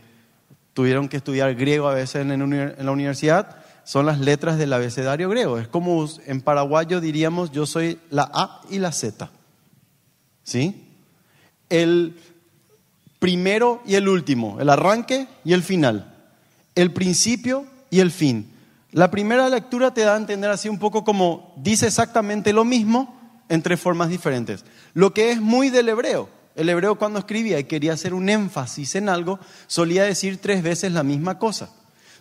tuvieron 0.73 1.07
que 1.07 1.17
estudiar 1.17 1.53
griego 1.55 1.87
a 1.87 1.93
veces 1.93 2.25
en 2.25 2.85
la 2.85 2.91
universidad, 2.91 3.63
son 3.83 4.05
las 4.05 4.19
letras 4.19 4.57
del 4.57 4.73
abecedario 4.73 5.29
griego. 5.29 5.59
Es 5.59 5.67
como 5.67 6.07
en 6.25 6.41
paraguayo 6.41 6.99
diríamos, 6.99 7.51
yo 7.51 7.65
soy 7.65 7.99
la 8.09 8.29
A 8.33 8.61
y 8.69 8.79
la 8.79 8.91
Z. 8.91 9.31
¿Sí? 10.43 10.83
El 11.69 12.17
primero 13.19 13.81
y 13.85 13.95
el 13.95 14.07
último, 14.07 14.59
el 14.59 14.69
arranque 14.69 15.27
y 15.43 15.53
el 15.53 15.63
final, 15.63 16.15
el 16.75 16.91
principio 16.91 17.65
y 17.89 17.99
el 17.99 18.11
fin. 18.11 18.51
La 18.91 19.11
primera 19.11 19.49
lectura 19.49 19.93
te 19.93 20.01
da 20.01 20.15
a 20.15 20.17
entender 20.17 20.49
así 20.49 20.69
un 20.69 20.79
poco 20.79 21.03
como 21.03 21.53
dice 21.57 21.87
exactamente 21.87 22.53
lo 22.53 22.63
mismo 22.63 23.15
en 23.49 23.61
tres 23.61 23.79
formas 23.79 24.09
diferentes. 24.09 24.65
Lo 24.93 25.13
que 25.13 25.31
es 25.31 25.41
muy 25.41 25.69
del 25.69 25.89
hebreo. 25.89 26.29
El 26.55 26.69
hebreo 26.69 26.95
cuando 26.95 27.19
escribía 27.19 27.59
y 27.59 27.65
quería 27.65 27.93
hacer 27.93 28.15
un 28.15 28.29
énfasis 28.29 28.95
en 28.95 29.09
algo, 29.09 29.39
solía 29.67 30.03
decir 30.03 30.39
tres 30.41 30.63
veces 30.63 30.91
la 30.91 31.03
misma 31.03 31.37
cosa. 31.37 31.69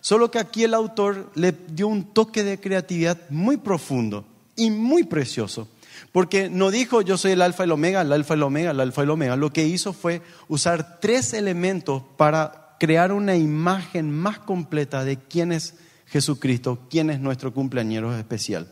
Solo 0.03 0.31
que 0.31 0.39
aquí 0.39 0.65
el 0.65 0.75
autor 0.75 1.33
le 1.35 1.53
dio 1.53 1.89
un 1.89 2.05
toque 2.13 2.45
de 2.45 2.61
creatividad 2.61 3.19
muy 3.31 3.57
profundo 3.57 4.27
y 4.55 4.71
muy 4.71 5.05
precioso. 5.05 5.69
Porque 6.13 6.49
no 6.49 6.71
dijo 6.71 7.03
yo 7.03 7.17
soy 7.17 7.33
el 7.33 7.43
alfa 7.43 7.65
y 7.65 7.67
el 7.67 7.73
omega, 7.73 8.01
el 8.01 8.13
alfa 8.13 8.35
y 8.35 8.37
el 8.37 8.43
omega, 8.43 8.71
el 8.71 8.81
alfa 8.81 9.03
y 9.03 9.05
el 9.05 9.11
omega. 9.11 9.37
Lo 9.37 9.53
que 9.53 9.67
hizo 9.67 9.93
fue 9.93 10.23
usar 10.49 11.01
tres 11.01 11.33
elementos 11.33 12.03
para 12.17 12.77
crear 12.79 13.13
una 13.13 13.37
imagen 13.37 14.11
más 14.11 14.39
completa 14.39 15.05
de 15.05 15.19
quién 15.19 15.53
es 15.53 15.75
Jesucristo, 16.07 16.79
quién 16.91 17.11
es 17.11 17.21
nuestro 17.21 17.53
cumpleañero 17.53 18.17
especial, 18.17 18.69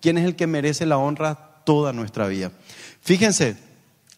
quién 0.00 0.18
es 0.18 0.24
el 0.24 0.36
que 0.36 0.46
merece 0.46 0.86
la 0.86 0.98
honra 0.98 1.62
toda 1.64 1.92
nuestra 1.92 2.26
vida. 2.28 2.52
Fíjense, 3.02 3.56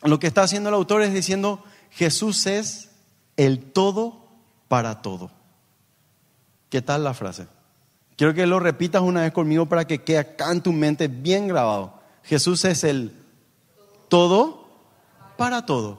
lo 0.03 0.19
que 0.19 0.27
está 0.27 0.43
haciendo 0.43 0.69
el 0.69 0.75
autor 0.75 1.03
es 1.03 1.13
diciendo, 1.13 1.65
Jesús 1.91 2.47
es 2.47 2.91
el 3.37 3.61
todo 3.61 4.29
para 4.69 5.03
todo. 5.03 5.31
¿Qué 6.69 6.81
tal 6.81 7.05
la 7.05 7.15
frase? 7.15 7.49
Quiero 8.17 8.35
que 8.35 8.47
lo 8.47 8.61
repitas 8.61 9.03
una 9.03 9.23
vez 9.23 9.33
conmigo 9.33 9.67
para 9.67 9.87
que 9.87 10.03
quede 10.03 10.19
acá 10.19 10.53
en 10.53 10.61
tu 10.61 10.73
mente 10.73 11.09
bien 11.09 11.49
grabado. 11.49 12.00
Jesús 12.25 12.65
es 12.65 12.85
el 12.85 13.13
todo 14.09 14.67
para 15.37 15.67
todo. 15.67 15.99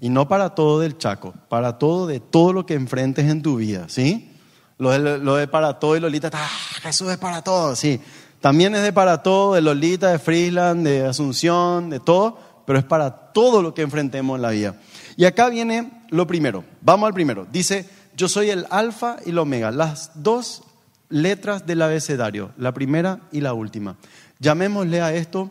Y 0.00 0.08
no 0.08 0.28
para 0.28 0.54
todo 0.54 0.80
del 0.80 0.96
Chaco, 0.96 1.34
para 1.48 1.78
todo 1.78 2.06
de 2.06 2.20
todo 2.20 2.52
lo 2.52 2.64
que 2.64 2.74
enfrentes 2.74 3.28
en 3.28 3.42
tu 3.42 3.56
vida, 3.56 3.88
¿sí? 3.88 4.34
Lo 4.78 4.90
de, 5.36 5.46
para 5.46 5.78
todo 5.78 5.94
y 5.94 6.00
Lolita, 6.00 6.30
ah, 6.32 6.48
Jesús 6.80 7.10
es 7.10 7.18
para 7.18 7.42
todo, 7.42 7.76
sí. 7.76 8.00
También 8.40 8.74
es 8.74 8.82
de 8.82 8.94
para 8.94 9.22
todo, 9.22 9.52
de 9.54 9.60
Lolita, 9.60 10.10
de 10.10 10.18
Friesland, 10.18 10.86
de 10.86 11.04
Asunción, 11.04 11.90
de 11.90 12.00
todo, 12.00 12.38
pero 12.66 12.78
es 12.78 12.84
para 12.86 13.32
todo 13.32 13.60
lo 13.60 13.74
que 13.74 13.82
enfrentemos 13.82 14.36
en 14.36 14.42
la 14.42 14.50
vida. 14.50 14.76
Y 15.18 15.26
acá 15.26 15.50
viene 15.50 16.04
lo 16.08 16.26
primero, 16.26 16.64
vamos 16.80 17.06
al 17.06 17.12
primero. 17.12 17.46
Dice, 17.52 17.86
yo 18.16 18.26
soy 18.26 18.48
el 18.48 18.66
alfa 18.70 19.16
y 19.26 19.30
el 19.30 19.38
omega, 19.38 19.70
las 19.70 20.12
dos 20.14 20.62
letras 21.10 21.66
del 21.66 21.82
abecedario, 21.82 22.52
la 22.56 22.72
primera 22.72 23.20
y 23.32 23.42
la 23.42 23.52
última. 23.52 23.96
Llamémosle 24.40 25.02
a 25.02 25.14
esto, 25.14 25.50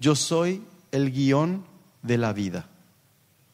yo 0.00 0.16
soy 0.16 0.62
el 0.90 1.12
guion 1.12 1.64
de 2.02 2.18
la 2.18 2.32
vida. 2.32 2.66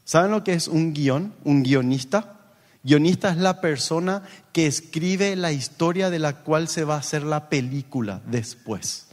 ¿Saben 0.05 0.31
lo 0.31 0.43
que 0.43 0.55
es 0.55 0.67
un 0.67 0.95
guion? 0.95 1.35
Un 1.45 1.63
guionista. 1.63 2.37
Guionista 2.83 3.31
es 3.31 3.37
la 3.37 3.61
persona 3.61 4.23
que 4.53 4.67
escribe 4.67 5.37
la 5.37 5.53
historia 5.53 6.09
de 6.09 6.19
la 6.19 6.37
cual 6.37 6.69
se 6.69 6.85
va 6.85 6.95
a 6.95 7.01
hacer 7.01 7.23
la 7.23 7.51
película 7.51 8.23
después. 8.27 9.09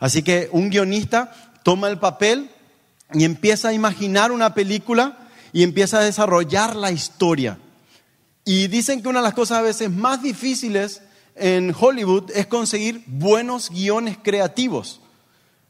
Así 0.00 0.22
que 0.22 0.48
un 0.50 0.70
guionista 0.70 1.32
toma 1.62 1.88
el 1.88 1.98
papel 1.98 2.50
y 3.12 3.24
empieza 3.24 3.68
a 3.68 3.72
imaginar 3.72 4.32
una 4.32 4.54
película 4.54 5.28
y 5.52 5.62
empieza 5.62 5.98
a 5.98 6.04
desarrollar 6.04 6.74
la 6.74 6.90
historia. 6.90 7.58
Y 8.44 8.66
dicen 8.68 9.02
que 9.02 9.08
una 9.08 9.20
de 9.20 9.24
las 9.24 9.34
cosas 9.34 9.58
a 9.58 9.62
veces 9.62 9.90
más 9.90 10.22
difíciles 10.22 11.02
en 11.36 11.74
Hollywood 11.78 12.30
es 12.34 12.46
conseguir 12.46 13.04
buenos 13.06 13.70
guiones 13.70 14.18
creativos. 14.22 15.00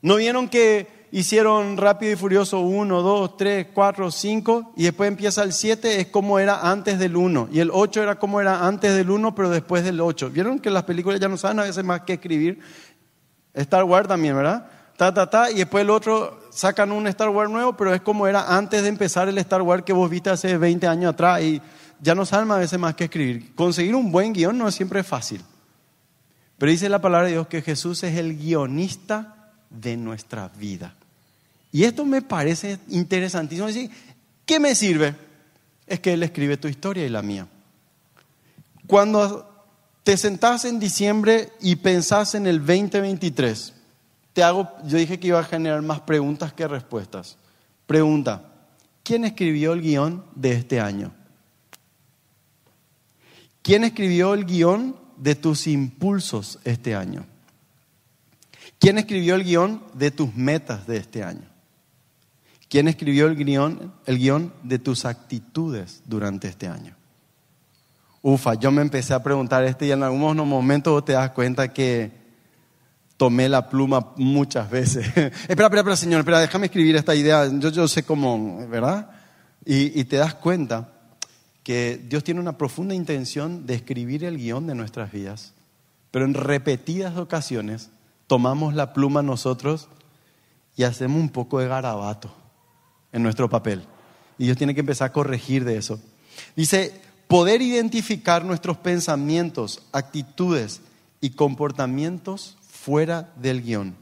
¿No 0.00 0.16
vieron 0.16 0.49
que 0.49 1.08
hicieron 1.11 1.76
Rápido 1.76 2.12
y 2.12 2.16
Furioso 2.16 2.61
1, 2.61 3.02
2, 3.02 3.37
3, 3.37 3.66
4, 3.73 4.11
5 4.11 4.73
y 4.76 4.85
después 4.85 5.08
empieza 5.08 5.42
el 5.42 5.52
7 5.52 6.00
es 6.00 6.06
como 6.08 6.38
era 6.38 6.70
antes 6.70 6.99
del 6.99 7.16
1 7.16 7.49
y 7.52 7.61
el 7.61 7.70
8 7.73 8.02
era 8.02 8.16
como 8.16 8.40
era 8.40 8.66
antes 8.66 8.94
del 8.94 9.11
1 9.11 9.35
pero 9.35 9.50
después 9.50 9.85
del 9.85 10.00
8. 10.00 10.30
¿Vieron 10.30 10.58
que 10.58 10.70
las 10.70 10.85
películas 10.85 11.20
ya 11.20 11.28
no 11.28 11.37
saben 11.37 11.58
a 11.61 11.64
veces 11.64 11.85
más 11.85 12.02
que 12.02 12.14
escribir? 12.14 12.61
Star 13.54 13.85
Wars 13.85 14.06
también, 14.06 14.37
¿verdad? 14.37 14.68
Ta, 14.96 15.12
ta, 15.12 15.28
ta, 15.28 15.50
y 15.50 15.56
después 15.56 15.82
el 15.82 15.90
otro 15.90 16.40
sacan 16.50 16.92
un 16.92 17.06
Star 17.06 17.28
Wars 17.28 17.50
nuevo, 17.50 17.76
pero 17.76 17.92
es 17.92 18.00
como 18.00 18.26
era 18.26 18.56
antes 18.56 18.82
de 18.82 18.88
empezar 18.88 19.28
el 19.28 19.37
Star 19.38 19.62
Wars 19.62 19.82
que 19.82 19.92
vos 19.92 20.08
viste 20.08 20.30
hace 20.30 20.56
20 20.56 20.87
años 20.87 21.12
atrás 21.12 21.42
y 21.42 21.61
ya 22.00 22.14
no 22.14 22.25
saben 22.25 22.50
a 22.50 22.56
veces 22.56 22.78
más 22.78 22.94
que 22.94 23.04
escribir. 23.04 23.54
Conseguir 23.54 23.94
un 23.94 24.12
buen 24.12 24.32
guion 24.32 24.56
no 24.56 24.68
es 24.68 24.75
siempre 24.75 25.02
fácil. 25.02 25.42
Pero 26.58 26.72
dice 26.72 26.88
la 26.88 27.00
palabra 27.00 27.26
de 27.26 27.34
Dios 27.34 27.48
que 27.48 27.62
Jesús 27.62 28.02
es 28.02 28.16
el 28.16 28.36
guionista 28.36 29.52
de 29.70 29.96
nuestra 29.96 30.48
vida. 30.48 30.94
Y 31.72 31.84
esto 31.84 32.04
me 32.04 32.22
parece 32.22 32.78
interesantísimo. 32.88 33.66
Decir, 33.66 33.90
¿qué 34.46 34.58
me 34.58 34.75
sirve? 34.75 35.14
Es 35.86 36.00
que 36.00 36.14
Él 36.14 36.22
escribe 36.22 36.56
tu 36.56 36.68
historia 36.68 37.04
y 37.04 37.10
la 37.10 37.22
mía. 37.22 37.46
Cuando 38.86 39.66
te 40.02 40.16
sentás 40.16 40.64
en 40.64 40.78
diciembre 40.78 41.50
y 41.60 41.76
pensás 41.76 42.34
en 42.34 42.46
el 42.46 42.58
2023, 42.60 43.75
te 44.32 44.42
hago, 44.42 44.70
yo 44.84 44.98
dije 44.98 45.18
que 45.18 45.28
iba 45.28 45.40
a 45.40 45.44
generar 45.44 45.82
más 45.82 46.00
preguntas 46.00 46.52
que 46.52 46.68
respuestas. 46.68 47.36
Pregunta, 47.86 48.52
¿quién 49.02 49.25
escribió 49.25 49.72
el 49.72 49.82
guion 49.82 50.25
de 50.34 50.52
este 50.52 50.80
año? 50.80 51.12
¿Quién 53.62 53.84
escribió 53.84 54.34
el 54.34 54.44
guion 54.44 54.96
de 55.16 55.35
tus 55.35 55.66
impulsos 55.66 56.58
este 56.64 56.94
año? 56.94 57.25
¿Quién 58.78 58.99
escribió 58.99 59.35
el 59.35 59.44
guion 59.44 59.82
de 59.94 60.11
tus 60.11 60.35
metas 60.35 60.87
de 60.87 60.99
este 60.99 61.23
año? 61.23 61.49
¿Quién 62.68 62.88
escribió 62.88 63.26
el 63.26 63.37
guion, 63.37 63.92
el 64.06 64.18
guion 64.18 64.52
de 64.62 64.78
tus 64.78 65.04
actitudes 65.04 66.02
durante 66.04 66.49
este 66.49 66.66
año? 66.66 66.96
Ufa, 68.23 68.54
yo 68.54 68.73
me 68.73 68.82
empecé 68.82 69.14
a 69.14 69.23
preguntar 69.23 69.64
esto 69.64 69.85
y 69.85 69.92
en 69.92 70.02
algunos 70.02 70.46
momentos 70.46 71.04
te 71.04 71.12
das 71.12 71.30
cuenta 71.30 71.73
que 71.73 72.11
tomé 73.16 73.49
la 73.49 73.68
pluma 73.68 74.12
muchas 74.16 74.68
veces. 74.68 75.06
espera, 75.16 75.30
espera, 75.49 75.78
espera, 75.78 75.96
Señor, 75.96 76.20
espera, 76.20 76.40
déjame 76.40 76.66
escribir 76.66 76.96
esta 76.96 77.14
idea. 77.14 77.49
Yo, 77.52 77.70
yo 77.70 77.87
sé 77.87 78.02
cómo, 78.02 78.66
¿verdad? 78.68 79.11
Y, 79.64 79.99
y 79.99 80.04
te 80.04 80.16
das 80.16 80.35
cuenta 80.35 80.95
que 81.66 82.00
Dios 82.00 82.23
tiene 82.23 82.38
una 82.38 82.56
profunda 82.56 82.94
intención 82.94 83.66
de 83.66 83.75
escribir 83.75 84.23
el 84.23 84.38
guion 84.38 84.68
de 84.68 84.76
nuestras 84.76 85.11
vidas, 85.11 85.52
pero 86.12 86.25
en 86.25 86.35
repetidas 86.35 87.16
ocasiones 87.16 87.90
tomamos 88.28 88.73
la 88.73 88.92
pluma 88.92 89.20
nosotros 89.20 89.88
y 90.76 90.85
hacemos 90.85 91.20
un 91.20 91.28
poco 91.28 91.58
de 91.58 91.66
garabato 91.66 92.32
en 93.11 93.25
nuestro 93.25 93.50
papel. 93.50 93.82
Y 94.38 94.44
Dios 94.44 94.56
tiene 94.56 94.75
que 94.75 94.80
empezar 94.82 95.08
a 95.08 95.12
corregir 95.12 95.64
de 95.64 95.76
eso. 95.76 95.99
Dice, 96.54 97.00
poder 97.26 97.61
identificar 97.61 98.44
nuestros 98.44 98.76
pensamientos, 98.76 99.82
actitudes 99.90 100.82
y 101.20 101.30
comportamientos 101.30 102.58
fuera 102.61 103.32
del 103.35 103.61
guion 103.61 103.96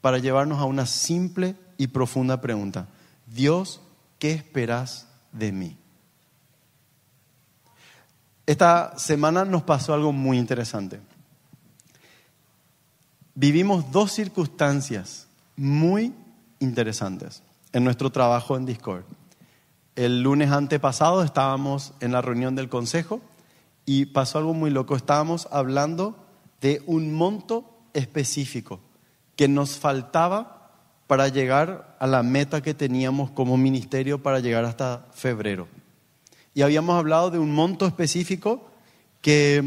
para 0.00 0.18
llevarnos 0.18 0.58
a 0.58 0.64
una 0.64 0.86
simple 0.86 1.54
y 1.78 1.86
profunda 1.86 2.40
pregunta. 2.40 2.88
Dios, 3.24 3.80
¿qué 4.18 4.32
esperas 4.32 5.06
de 5.30 5.52
mí? 5.52 5.76
Esta 8.46 8.96
semana 8.96 9.44
nos 9.44 9.64
pasó 9.64 9.92
algo 9.92 10.12
muy 10.12 10.38
interesante. 10.38 11.00
Vivimos 13.34 13.90
dos 13.90 14.12
circunstancias 14.12 15.26
muy 15.56 16.14
interesantes 16.60 17.42
en 17.72 17.82
nuestro 17.82 18.10
trabajo 18.10 18.56
en 18.56 18.64
Discord. 18.64 19.02
El 19.96 20.22
lunes 20.22 20.52
antepasado 20.52 21.24
estábamos 21.24 21.92
en 21.98 22.12
la 22.12 22.22
reunión 22.22 22.54
del 22.54 22.68
consejo 22.68 23.20
y 23.84 24.06
pasó 24.06 24.38
algo 24.38 24.54
muy 24.54 24.70
loco. 24.70 24.94
Estábamos 24.94 25.48
hablando 25.50 26.16
de 26.60 26.84
un 26.86 27.12
monto 27.14 27.68
específico 27.94 28.78
que 29.34 29.48
nos 29.48 29.76
faltaba 29.76 30.70
para 31.08 31.26
llegar 31.28 31.96
a 31.98 32.06
la 32.06 32.22
meta 32.22 32.62
que 32.62 32.74
teníamos 32.74 33.32
como 33.32 33.56
ministerio 33.56 34.22
para 34.22 34.38
llegar 34.38 34.64
hasta 34.64 35.08
febrero 35.12 35.66
y 36.56 36.62
habíamos 36.62 36.98
hablado 36.98 37.30
de 37.30 37.38
un 37.38 37.52
monto 37.52 37.86
específico 37.86 38.66
que 39.20 39.62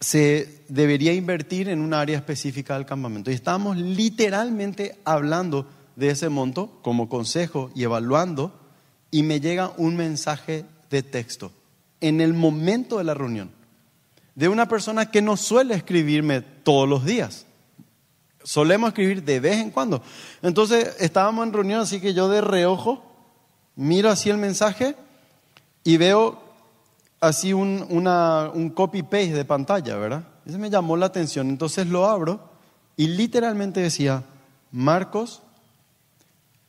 se 0.00 0.64
debería 0.68 1.14
invertir 1.14 1.68
en 1.68 1.80
un 1.80 1.94
área 1.94 2.16
específica 2.16 2.74
del 2.74 2.84
campamento. 2.84 3.30
Y 3.30 3.34
estábamos 3.34 3.76
literalmente 3.76 4.98
hablando 5.04 5.68
de 5.94 6.10
ese 6.10 6.30
monto 6.30 6.80
como 6.82 7.08
consejo 7.08 7.70
y 7.76 7.84
evaluando 7.84 8.52
y 9.12 9.22
me 9.22 9.38
llega 9.40 9.72
un 9.76 9.94
mensaje 9.94 10.64
de 10.90 11.04
texto 11.04 11.52
en 12.00 12.20
el 12.20 12.34
momento 12.34 12.98
de 12.98 13.04
la 13.04 13.14
reunión 13.14 13.52
de 14.34 14.48
una 14.48 14.66
persona 14.66 15.12
que 15.12 15.22
no 15.22 15.36
suele 15.36 15.74
escribirme 15.74 16.40
todos 16.40 16.88
los 16.88 17.04
días. 17.04 17.46
Solemos 18.42 18.88
escribir 18.88 19.22
de 19.22 19.38
vez 19.38 19.58
en 19.58 19.70
cuando. 19.70 20.02
Entonces 20.42 20.96
estábamos 20.98 21.46
en 21.46 21.52
reunión, 21.52 21.82
así 21.82 22.00
que 22.00 22.14
yo 22.14 22.28
de 22.28 22.40
reojo 22.40 23.04
miro 23.76 24.10
así 24.10 24.28
el 24.28 24.38
mensaje 24.38 24.96
y 25.84 25.96
veo 25.96 26.42
así 27.20 27.52
un, 27.52 27.86
un 27.90 28.70
copy-paste 28.70 29.32
de 29.32 29.44
pantalla, 29.44 29.96
¿verdad? 29.96 30.24
Eso 30.46 30.58
me 30.58 30.70
llamó 30.70 30.96
la 30.96 31.06
atención. 31.06 31.48
Entonces 31.48 31.86
lo 31.86 32.06
abro 32.06 32.40
y 32.96 33.08
literalmente 33.08 33.80
decía, 33.80 34.24
Marcos, 34.72 35.42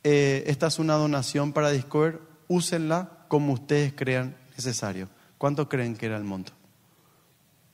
eh, 0.04 0.44
esta 0.46 0.68
es 0.68 0.78
una 0.78 0.94
donación 0.94 1.52
para 1.52 1.70
Discord, 1.70 2.20
úsenla 2.48 3.10
como 3.28 3.52
ustedes 3.52 3.92
crean 3.94 4.36
necesario. 4.56 5.08
¿Cuánto 5.38 5.68
creen 5.68 5.96
que 5.96 6.06
era 6.06 6.16
el 6.16 6.24
monto? 6.24 6.52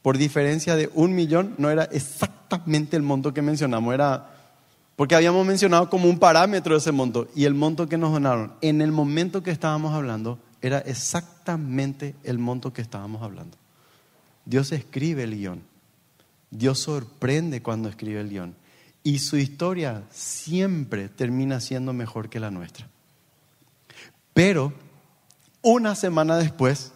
Por 0.02 0.18
diferencia 0.18 0.76
de 0.76 0.90
un 0.94 1.14
millón, 1.14 1.54
no 1.58 1.70
era 1.70 1.84
exactamente 1.84 2.96
el 2.96 3.02
monto 3.02 3.34
que 3.34 3.42
mencionamos, 3.42 3.92
era 3.92 4.30
porque 4.94 5.14
habíamos 5.14 5.44
mencionado 5.44 5.90
como 5.90 6.08
un 6.08 6.18
parámetro 6.18 6.76
ese 6.76 6.92
monto 6.92 7.28
y 7.34 7.44
el 7.44 7.54
monto 7.54 7.88
que 7.88 7.98
nos 7.98 8.12
donaron 8.12 8.54
en 8.62 8.80
el 8.80 8.92
momento 8.92 9.42
que 9.42 9.50
estábamos 9.50 9.92
hablando 9.94 10.38
era 10.66 10.78
exactamente 10.78 12.14
el 12.24 12.38
monto 12.38 12.72
que 12.72 12.82
estábamos 12.82 13.22
hablando. 13.22 13.56
Dios 14.44 14.72
escribe 14.72 15.24
el 15.24 15.36
guion. 15.36 15.62
Dios 16.50 16.78
sorprende 16.78 17.62
cuando 17.62 17.88
escribe 17.88 18.20
el 18.20 18.30
guion. 18.30 18.54
Y 19.02 19.20
su 19.20 19.36
historia 19.36 20.02
siempre 20.10 21.08
termina 21.08 21.60
siendo 21.60 21.92
mejor 21.92 22.28
que 22.28 22.40
la 22.40 22.50
nuestra. 22.50 22.88
Pero 24.32 24.72
una 25.62 25.94
semana 25.94 26.36
después 26.36 26.92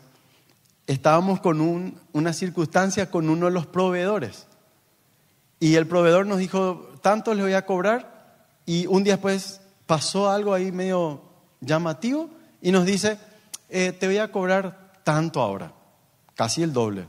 estábamos 0.86 1.40
con 1.40 2.00
una 2.12 2.32
circunstancia 2.32 3.10
con 3.10 3.30
uno 3.30 3.46
de 3.46 3.52
los 3.52 3.66
proveedores. 3.66 4.46
Y 5.60 5.74
el 5.76 5.86
proveedor 5.86 6.26
nos 6.26 6.38
dijo, 6.38 6.90
tanto 7.02 7.34
le 7.34 7.42
voy 7.42 7.52
a 7.52 7.66
cobrar. 7.66 8.48
Y 8.66 8.86
un 8.86 9.04
día 9.04 9.14
después 9.14 9.60
pasó 9.86 10.30
algo 10.30 10.54
ahí 10.54 10.72
medio 10.72 11.22
llamativo 11.60 12.30
y 12.62 12.72
nos 12.72 12.86
dice, 12.86 13.18
eh, 13.70 13.92
te 13.92 14.06
voy 14.06 14.18
a 14.18 14.30
cobrar 14.30 14.92
tanto 15.04 15.40
ahora, 15.40 15.72
casi 16.34 16.62
el 16.62 16.72
doble. 16.72 17.06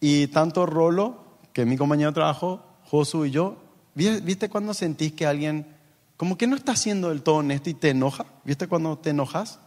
Y 0.00 0.26
tanto 0.28 0.66
Rolo, 0.66 1.24
que 1.52 1.64
mi 1.64 1.76
compañero 1.76 2.10
de 2.10 2.14
trabajo, 2.14 2.62
Josu 2.90 3.24
y 3.24 3.30
yo, 3.30 3.56
¿viste 3.94 4.48
cuando 4.48 4.74
sentís 4.74 5.12
que 5.12 5.26
alguien 5.26 5.66
como 6.16 6.36
que 6.36 6.46
no 6.46 6.56
está 6.56 6.72
haciendo 6.72 7.08
del 7.08 7.22
todo 7.22 7.36
honesto 7.36 7.70
y 7.70 7.74
te 7.74 7.90
enoja? 7.90 8.26
¿Viste 8.44 8.68
cuando 8.68 8.98
te 8.98 9.10
enojas? 9.10 9.58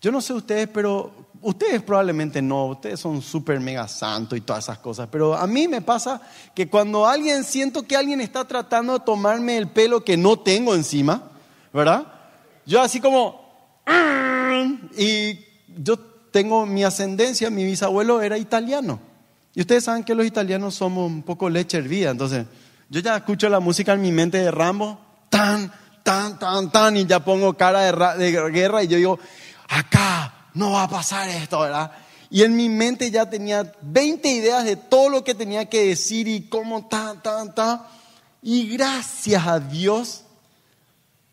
Yo 0.00 0.10
no 0.10 0.20
sé 0.20 0.32
ustedes, 0.32 0.68
pero 0.68 1.12
ustedes 1.42 1.82
probablemente 1.82 2.40
no, 2.40 2.66
ustedes 2.66 3.00
son 3.00 3.20
súper 3.20 3.60
mega 3.60 3.86
santos 3.86 4.38
y 4.38 4.40
todas 4.40 4.64
esas 4.64 4.78
cosas, 4.78 5.08
pero 5.10 5.34
a 5.34 5.46
mí 5.46 5.68
me 5.68 5.82
pasa 5.82 6.20
que 6.54 6.68
cuando 6.68 7.06
alguien 7.06 7.44
siento 7.44 7.82
que 7.82 7.96
alguien 7.96 8.20
está 8.20 8.46
tratando 8.46 8.94
de 8.94 9.04
tomarme 9.04 9.56
el 9.56 9.68
pelo 9.68 10.04
que 10.04 10.16
no 10.16 10.38
tengo 10.38 10.74
encima, 10.74 11.30
¿verdad? 11.72 12.06
Yo 12.64 12.80
así 12.80 13.00
como, 13.00 13.40
y 14.96 15.40
yo 15.82 15.98
tengo 16.30 16.66
mi 16.66 16.84
ascendencia, 16.84 17.50
mi 17.50 17.64
bisabuelo 17.64 18.22
era 18.22 18.38
italiano. 18.38 19.00
Y 19.54 19.60
ustedes 19.60 19.84
saben 19.84 20.04
que 20.04 20.14
los 20.14 20.26
italianos 20.26 20.74
somos 20.74 21.10
un 21.10 21.22
poco 21.22 21.50
leche 21.50 21.78
hervida, 21.78 22.10
entonces 22.10 22.46
yo 22.88 23.00
ya 23.00 23.16
escucho 23.16 23.48
la 23.48 23.60
música 23.60 23.92
en 23.92 24.02
mi 24.02 24.12
mente 24.12 24.38
de 24.38 24.50
Rambo, 24.50 25.00
tan, 25.28 25.72
tan, 26.02 26.38
tan, 26.38 26.70
tan, 26.70 26.96
y 26.96 27.06
ya 27.06 27.24
pongo 27.24 27.54
cara 27.54 28.14
de, 28.16 28.30
de 28.32 28.50
guerra 28.50 28.82
y 28.82 28.88
yo 28.88 28.96
digo, 28.96 29.18
acá 29.68 30.48
no 30.54 30.72
va 30.72 30.84
a 30.84 30.88
pasar 30.88 31.28
esto, 31.28 31.60
¿verdad? 31.60 31.92
Y 32.30 32.42
en 32.42 32.54
mi 32.54 32.68
mente 32.68 33.10
ya 33.10 33.28
tenía 33.28 33.72
20 33.82 34.28
ideas 34.28 34.64
de 34.64 34.76
todo 34.76 35.08
lo 35.08 35.24
que 35.24 35.34
tenía 35.34 35.68
que 35.68 35.86
decir 35.86 36.28
y 36.28 36.42
cómo 36.42 36.86
tan, 36.86 37.20
tan, 37.22 37.54
tan. 37.54 37.82
Y 38.40 38.68
gracias 38.68 39.46
a 39.46 39.58
Dios, 39.58 40.22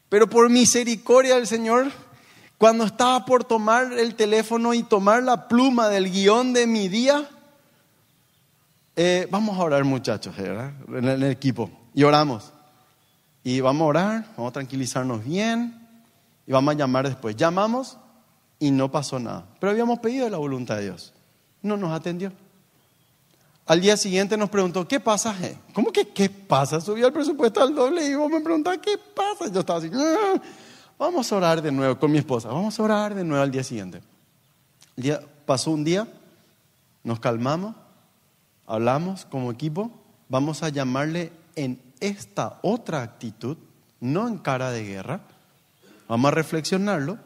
pero 0.10 0.27
por 0.27 0.50
misericordia 0.50 1.36
del 1.36 1.46
Señor, 1.46 1.91
cuando 2.57 2.85
estaba 2.85 3.25
por 3.25 3.43
tomar 3.43 3.93
el 3.93 4.15
teléfono 4.15 4.73
y 4.73 4.83
tomar 4.83 5.23
la 5.23 5.47
pluma 5.47 5.89
del 5.89 6.11
guion 6.11 6.53
de 6.53 6.65
mi 6.65 6.87
día, 6.87 7.29
eh, 8.95 9.27
vamos 9.29 9.57
a 9.57 9.63
orar 9.63 9.83
muchachos. 9.83 10.35
En 10.39 11.05
el 11.05 11.23
equipo. 11.23 11.69
Y 11.93 12.03
oramos. 12.03 12.51
Y 13.43 13.61
vamos 13.61 13.83
a 13.83 13.85
orar, 13.85 14.25
vamos 14.35 14.49
a 14.49 14.53
tranquilizarnos 14.53 15.23
bien 15.23 15.87
y 16.47 16.51
vamos 16.51 16.73
a 16.73 16.77
llamar 16.77 17.07
después. 17.07 17.35
Llamamos 17.35 17.97
y 18.59 18.71
no 18.71 18.91
pasó 18.91 19.19
nada. 19.19 19.45
Pero 19.59 19.71
habíamos 19.71 19.99
pedido 19.99 20.27
la 20.29 20.37
voluntad 20.37 20.77
de 20.77 20.85
Dios. 20.85 21.13
No 21.61 21.77
nos 21.77 21.91
atendió. 21.91 22.31
Al 23.67 23.81
día 23.81 23.97
siguiente 23.97 24.35
nos 24.35 24.49
preguntó, 24.49 24.87
¿qué 24.87 24.99
pasa? 24.99 25.35
¿Cómo 25.73 25.91
que 25.91 26.07
qué 26.07 26.29
pasa? 26.29 26.81
Subió 26.81 27.07
el 27.07 27.13
presupuesto 27.13 27.61
al 27.61 27.75
doble 27.75 28.05
y 28.05 28.15
vos 28.15 28.31
me 28.31 28.39
preguntás, 28.39 28.79
¿qué 28.79 28.97
pasa? 28.97 29.51
Yo 29.51 29.59
estaba 29.59 29.79
así, 29.79 29.91
ah, 29.93 30.41
vamos 30.98 31.32
a 31.32 31.36
orar 31.36 31.62
de 31.62 31.72
nuevo 31.72 31.98
con 32.00 32.12
mi 32.12 32.18
esposa, 32.18 32.50
vamos 32.50 32.80
a 32.80 32.84
orar 32.84 33.16
de 33.16 33.24
nuevo 33.24 33.44
al 33.44 33.51
día 33.51 33.63
siguiente. 33.63 34.01
pasó 35.46 35.72
un 35.72 35.84
día, 35.84 36.08
nos 37.04 37.20
calmamos, 37.20 37.75
hablamos 38.66 39.25
como 39.25 39.51
equipo, 39.51 39.92
vamos 40.30 40.63
a 40.63 40.70
llamarle 40.70 41.32
en 41.56 41.81
esta 42.00 42.60
otra 42.62 43.01
actitud, 43.01 43.57
no 44.00 44.27
en 44.27 44.38
cara 44.38 44.72
de 44.72 44.83
guerra, 44.83 45.22
vamos 46.07 46.31
a 46.31 46.36
reflexionarlo 46.36 47.18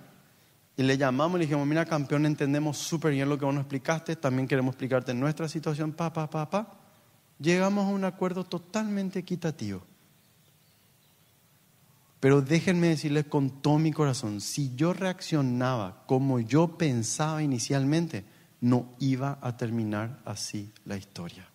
y 0.78 0.84
le 0.84 0.98
llamamos 0.98 1.36
y 1.36 1.40
le 1.40 1.46
dijimos, 1.46 1.68
mira 1.68 1.86
campeón, 1.86 2.26
entendemos 2.26 2.78
súper 2.78 3.12
bien 3.12 3.30
lo 3.30 3.38
que 3.38 3.46
vos 3.46 3.54
nos 3.54 3.64
explicaste, 3.64 4.16
también 4.16 4.48
queremos 4.48 4.74
explicarte 4.74 5.14
nuestra 5.14 5.48
situación, 5.48 5.92
pa, 5.92 6.12
pa, 6.12 6.30
pa, 6.30 6.50
pa. 6.50 6.68
Llegamos 7.40 7.86
a 7.86 7.90
un 7.90 8.06
acuerdo 8.06 8.44
totalmente 8.44 9.20
equitativo. 9.20 9.82
Pero 12.22 12.42
déjenme 12.42 12.88
decirles 12.88 13.26
con 13.26 13.50
todo 13.50 13.78
mi 13.80 13.92
corazón, 13.92 14.40
si 14.40 14.74
yo 14.76 14.94
reaccionaba 14.94 16.04
como 16.06 16.40
yo 16.40 16.78
pensaba 16.78 17.44
inicialmente, 17.44 18.24
no 18.62 18.86
iba 19.00 19.38
a 19.42 19.58
terminar 19.58 20.20
así 20.24 20.72
la 20.86 20.96
historia. 20.96 21.46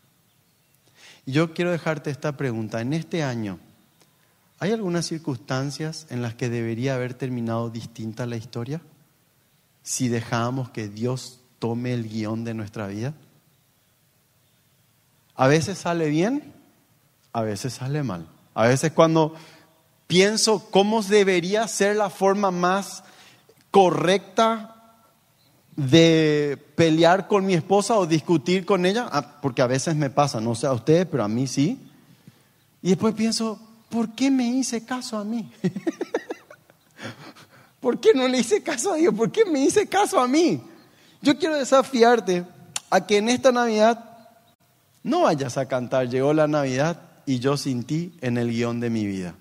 Y 1.24 1.32
yo 1.32 1.54
quiero 1.54 1.70
dejarte 1.70 2.10
esta 2.10 2.36
pregunta. 2.36 2.82
En 2.82 2.92
este 2.92 3.22
año, 3.22 3.58
¿hay 4.58 4.72
algunas 4.72 5.06
circunstancias 5.06 6.06
en 6.10 6.20
las 6.20 6.34
que 6.34 6.50
debería 6.50 6.96
haber 6.96 7.14
terminado 7.14 7.70
distinta 7.70 8.26
la 8.26 8.36
historia? 8.36 8.82
si 9.86 10.08
dejamos 10.08 10.70
que 10.70 10.88
Dios 10.88 11.38
tome 11.60 11.94
el 11.94 12.08
guion 12.08 12.42
de 12.42 12.54
nuestra 12.54 12.88
vida? 12.88 13.14
A 15.36 15.46
veces 15.46 15.78
sale 15.78 16.08
bien, 16.08 16.52
a 17.32 17.42
veces 17.42 17.74
sale 17.74 18.02
mal. 18.02 18.26
A 18.52 18.66
veces 18.66 18.90
cuando 18.90 19.36
pienso 20.06 20.70
cómo 20.70 21.02
debería 21.02 21.66
ser 21.68 21.96
la 21.96 22.10
forma 22.10 22.50
más 22.50 23.02
correcta 23.70 24.76
de 25.76 26.58
pelear 26.74 27.28
con 27.28 27.44
mi 27.44 27.54
esposa 27.54 27.96
o 27.96 28.06
discutir 28.06 28.64
con 28.64 28.86
ella, 28.86 29.08
ah, 29.12 29.40
porque 29.42 29.62
a 29.62 29.66
veces 29.66 29.94
me 29.94 30.08
pasa, 30.08 30.40
no 30.40 30.54
sé 30.54 30.66
a 30.66 30.72
ustedes, 30.72 31.06
pero 31.06 31.22
a 31.22 31.28
mí 31.28 31.46
sí. 31.46 31.78
Y 32.82 32.90
después 32.90 33.14
pienso, 33.14 33.60
¿por 33.90 34.14
qué 34.14 34.30
me 34.30 34.48
hice 34.48 34.84
caso 34.84 35.18
a 35.18 35.24
mí? 35.24 35.50
¿Por 37.80 38.00
qué 38.00 38.14
no 38.14 38.26
le 38.26 38.38
hice 38.38 38.62
caso 38.62 38.92
a 38.92 38.96
Dios? 38.96 39.14
¿Por 39.14 39.30
qué 39.30 39.44
me 39.44 39.60
hice 39.60 39.86
caso 39.86 40.18
a 40.18 40.26
mí? 40.26 40.62
Yo 41.20 41.38
quiero 41.38 41.56
desafiarte 41.56 42.44
a 42.90 43.06
que 43.06 43.18
en 43.18 43.28
esta 43.28 43.52
Navidad 43.52 44.02
no 45.02 45.22
vayas 45.22 45.58
a 45.58 45.68
cantar, 45.68 46.08
llegó 46.08 46.32
la 46.32 46.48
Navidad 46.48 47.02
y 47.26 47.38
yo 47.38 47.56
sin 47.56 47.84
ti 47.84 48.12
en 48.22 48.38
el 48.38 48.50
guion 48.50 48.80
de 48.80 48.90
mi 48.90 49.06
vida. 49.06 49.34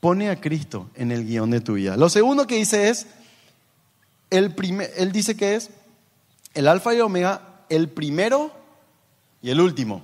Pone 0.00 0.30
a 0.30 0.40
Cristo 0.40 0.88
en 0.94 1.12
el 1.12 1.26
guion 1.26 1.50
de 1.50 1.60
tu 1.60 1.74
vida. 1.74 1.96
Lo 1.96 2.08
segundo 2.08 2.46
que 2.46 2.56
dice 2.56 2.88
es, 2.88 3.06
el 4.30 4.54
primer, 4.54 4.90
él 4.96 5.12
dice 5.12 5.36
que 5.36 5.56
es 5.56 5.70
el 6.54 6.68
alfa 6.68 6.92
y 6.92 6.96
el 6.96 7.02
omega, 7.02 7.64
el 7.68 7.88
primero 7.88 8.50
y 9.42 9.50
el 9.50 9.60
último. 9.60 10.02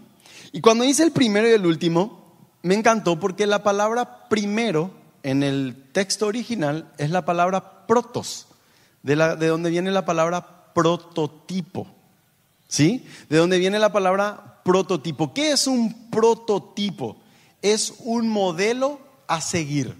Y 0.52 0.60
cuando 0.60 0.84
dice 0.84 1.02
el 1.02 1.12
primero 1.12 1.48
y 1.48 1.52
el 1.52 1.66
último, 1.66 2.26
me 2.62 2.74
encantó 2.74 3.18
porque 3.18 3.46
la 3.46 3.62
palabra 3.62 4.28
primero 4.28 4.90
en 5.22 5.42
el 5.42 5.84
texto 5.92 6.26
original 6.26 6.92
es 6.98 7.10
la 7.10 7.24
palabra 7.24 7.86
protos, 7.86 8.48
de, 9.02 9.16
la, 9.16 9.36
de 9.36 9.48
donde 9.48 9.70
viene 9.70 9.90
la 9.90 10.04
palabra 10.04 10.72
prototipo. 10.74 11.86
¿Sí? 12.68 13.06
De 13.28 13.36
donde 13.36 13.58
viene 13.58 13.78
la 13.78 13.92
palabra 13.92 14.60
prototipo. 14.64 15.32
¿Qué 15.32 15.52
es 15.52 15.66
un 15.66 16.10
prototipo? 16.10 17.16
Es 17.62 17.94
un 18.00 18.28
modelo 18.28 19.05
a 19.26 19.40
seguir. 19.40 19.94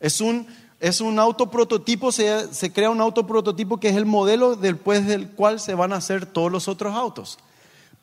Es 0.00 0.20
un, 0.20 0.46
es 0.80 1.00
un 1.00 1.18
autoprototipo, 1.18 2.12
se, 2.12 2.52
se 2.52 2.72
crea 2.72 2.90
un 2.90 3.00
autoprototipo 3.00 3.78
que 3.78 3.88
es 3.88 3.96
el 3.96 4.06
modelo 4.06 4.56
después 4.56 5.06
del 5.06 5.30
cual 5.30 5.60
se 5.60 5.74
van 5.74 5.92
a 5.92 5.96
hacer 5.96 6.26
todos 6.26 6.52
los 6.52 6.68
otros 6.68 6.94
autos. 6.94 7.38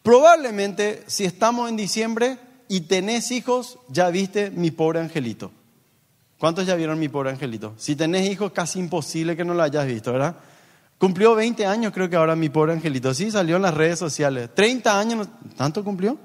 Probablemente 0.04 1.04
si 1.08 1.26
estamos 1.26 1.70
en 1.70 1.78
diciembre 1.78 2.40
y 2.68 2.82
tenés 2.82 3.32
hijos, 3.32 3.78
ya 3.90 4.10
viste 4.10 4.50
mi 4.50 4.72
pobre 4.72 5.00
angelito. 5.00 5.52
¿Cuántos 6.40 6.66
ya 6.66 6.74
vieron 6.74 6.98
mi 6.98 7.08
pobre 7.08 7.30
angelito? 7.30 7.74
Si 7.78 7.96
tenés 7.96 8.28
hijos, 8.28 8.52
casi 8.52 8.80
imposible 8.80 9.38
que 9.38 9.46
no 9.46 9.54
lo 9.54 9.62
hayas 9.62 9.86
visto, 9.86 10.12
¿verdad? 10.12 10.36
Cumplió 10.98 11.36
20 11.36 11.66
años, 11.68 11.94
creo 11.94 12.10
que 12.10 12.16
ahora 12.16 12.36
mi 12.36 12.50
pobre 12.50 12.74
angelito. 12.74 13.14
Sí, 13.14 13.30
salió 13.30 13.58
en 13.58 13.62
las 13.62 13.76
redes 13.76 14.00
sociales. 14.00 14.50
30 14.56 15.00
años, 15.00 15.28
¿tanto 15.56 15.84
cumplió? 15.84 16.18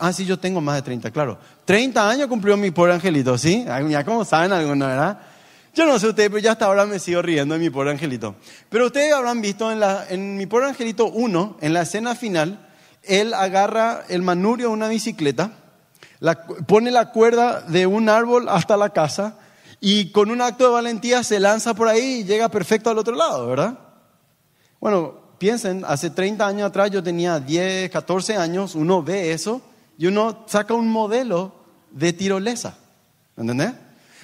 Ah, 0.00 0.12
sí, 0.12 0.24
yo 0.24 0.38
tengo 0.38 0.60
más 0.60 0.76
de 0.76 0.82
30, 0.82 1.10
claro. 1.10 1.38
30 1.64 2.08
años 2.08 2.28
cumplió 2.28 2.56
mi 2.56 2.70
pobre 2.70 2.94
angelito, 2.94 3.36
¿sí? 3.36 3.64
Ya 3.88 4.04
como 4.04 4.24
saben 4.24 4.52
algunos, 4.52 4.88
¿verdad? 4.88 5.20
Yo 5.74 5.86
no 5.86 5.98
sé 5.98 6.08
ustedes, 6.08 6.30
pero 6.30 6.40
ya 6.40 6.52
hasta 6.52 6.64
ahora 6.64 6.86
me 6.86 6.98
sigo 6.98 7.22
riendo 7.22 7.54
de 7.54 7.60
mi 7.60 7.70
pobre 7.70 7.90
angelito. 7.90 8.34
Pero 8.70 8.86
ustedes 8.86 9.12
habrán 9.12 9.40
visto 9.40 9.70
en, 9.70 9.80
la, 9.80 10.06
en 10.08 10.36
mi 10.36 10.46
pobre 10.46 10.66
angelito 10.66 11.06
1, 11.06 11.58
en 11.60 11.72
la 11.72 11.82
escena 11.82 12.14
final, 12.14 12.66
él 13.02 13.34
agarra 13.34 14.04
el 14.08 14.22
manurio 14.22 14.68
de 14.68 14.72
una 14.72 14.88
bicicleta 14.88 15.52
pone 16.66 16.90
la 16.90 17.10
cuerda 17.10 17.60
de 17.62 17.86
un 17.86 18.08
árbol 18.08 18.48
hasta 18.48 18.76
la 18.76 18.90
casa 18.90 19.38
y 19.80 20.10
con 20.10 20.30
un 20.30 20.40
acto 20.40 20.64
de 20.64 20.70
valentía 20.70 21.22
se 21.22 21.38
lanza 21.38 21.74
por 21.74 21.88
ahí 21.88 22.20
y 22.20 22.24
llega 22.24 22.48
perfecto 22.48 22.90
al 22.90 22.98
otro 22.98 23.14
lado, 23.14 23.46
¿verdad? 23.46 23.78
Bueno, 24.80 25.20
piensen, 25.38 25.84
hace 25.86 26.10
30 26.10 26.46
años 26.46 26.68
atrás 26.68 26.90
yo 26.90 27.02
tenía 27.02 27.40
10, 27.40 27.90
14 27.90 28.36
años, 28.36 28.74
uno 28.74 29.02
ve 29.02 29.32
eso 29.32 29.62
y 29.96 30.06
uno 30.06 30.44
saca 30.46 30.74
un 30.74 30.88
modelo 30.88 31.54
de 31.90 32.12
tirolesa, 32.12 32.78
¿entendés? 33.36 33.72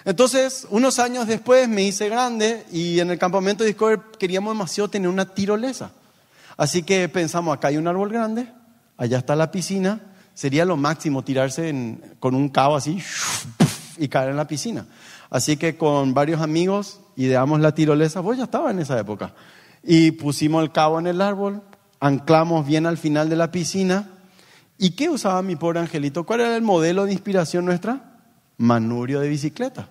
Entonces, 0.04 0.66
unos 0.70 0.98
años 0.98 1.26
después 1.26 1.66
me 1.68 1.82
hice 1.82 2.08
grande 2.08 2.66
y 2.70 3.00
en 3.00 3.10
el 3.10 3.18
campamento 3.18 3.64
de 3.64 3.68
Discover 3.68 4.00
queríamos 4.18 4.54
demasiado 4.54 4.90
tener 4.90 5.08
una 5.08 5.34
tirolesa. 5.34 5.92
Así 6.56 6.82
que 6.82 7.08
pensamos, 7.08 7.56
acá 7.56 7.68
hay 7.68 7.78
un 7.78 7.88
árbol 7.88 8.10
grande, 8.10 8.46
allá 8.98 9.18
está 9.18 9.34
la 9.34 9.50
piscina, 9.50 10.00
sería 10.34 10.64
lo 10.64 10.76
máximo 10.76 11.24
tirarse 11.24 11.98
con 12.20 12.34
un 12.34 12.48
cabo 12.50 12.76
así 12.76 13.02
y 13.96 14.08
caer 14.08 14.30
en 14.30 14.36
la 14.36 14.46
piscina. 14.46 14.86
Así 15.30 15.56
que 15.56 15.76
con 15.76 16.12
varios 16.12 16.42
amigos 16.42 17.00
ideamos 17.16 17.60
la 17.60 17.74
tirolesa, 17.74 18.20
vos 18.20 18.36
ya 18.36 18.44
estaba 18.44 18.70
en 18.70 18.80
esa 18.80 18.98
época, 18.98 19.34
y 19.84 20.12
pusimos 20.12 20.62
el 20.62 20.72
cabo 20.72 20.98
en 20.98 21.06
el 21.06 21.20
árbol, 21.20 21.62
anclamos 22.00 22.66
bien 22.66 22.86
al 22.86 22.96
final 22.96 23.28
de 23.28 23.36
la 23.36 23.50
piscina. 23.50 24.10
¿Y 24.78 24.90
qué 24.90 25.10
usaba 25.10 25.42
mi 25.42 25.56
pobre 25.56 25.80
angelito? 25.80 26.24
¿Cuál 26.24 26.40
era 26.40 26.56
el 26.56 26.62
modelo 26.62 27.04
de 27.04 27.12
inspiración 27.12 27.64
nuestra? 27.64 28.18
Manurio 28.56 29.20
de 29.20 29.28
bicicleta. 29.28 29.88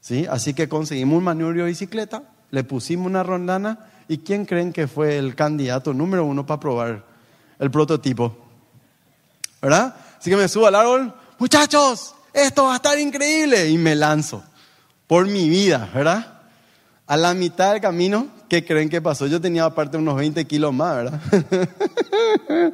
¿Sí? 0.00 0.26
Así 0.30 0.54
que 0.54 0.68
conseguimos 0.68 1.18
un 1.18 1.24
manurio 1.24 1.64
de 1.64 1.70
bicicleta, 1.70 2.22
le 2.50 2.64
pusimos 2.64 3.06
una 3.06 3.22
rondana 3.22 3.90
y 4.08 4.18
¿quién 4.18 4.46
creen 4.46 4.72
que 4.72 4.88
fue 4.88 5.18
el 5.18 5.34
candidato 5.34 5.92
número 5.92 6.24
uno 6.24 6.46
para 6.46 6.60
probar 6.60 7.04
el 7.58 7.70
prototipo? 7.70 8.36
¿Verdad? 9.60 9.94
Así 10.18 10.30
que 10.30 10.36
me 10.36 10.48
subo 10.48 10.66
al 10.66 10.74
árbol, 10.74 11.14
muchachos, 11.38 12.14
esto 12.32 12.64
va 12.64 12.74
a 12.74 12.76
estar 12.76 12.98
increíble 12.98 13.68
y 13.68 13.76
me 13.76 13.94
lanzo 13.94 14.42
por 15.06 15.26
mi 15.26 15.48
vida, 15.48 15.90
¿verdad? 15.92 16.40
A 17.06 17.16
la 17.16 17.34
mitad 17.34 17.72
del 17.72 17.80
camino, 17.80 18.28
¿qué 18.50 18.64
creen 18.64 18.90
que 18.90 19.00
pasó? 19.00 19.28
Yo 19.28 19.40
tenía 19.40 19.64
aparte 19.64 19.96
unos 19.96 20.16
20 20.16 20.44
kilos 20.44 20.74
más, 20.74 20.96
¿verdad? 20.96 21.20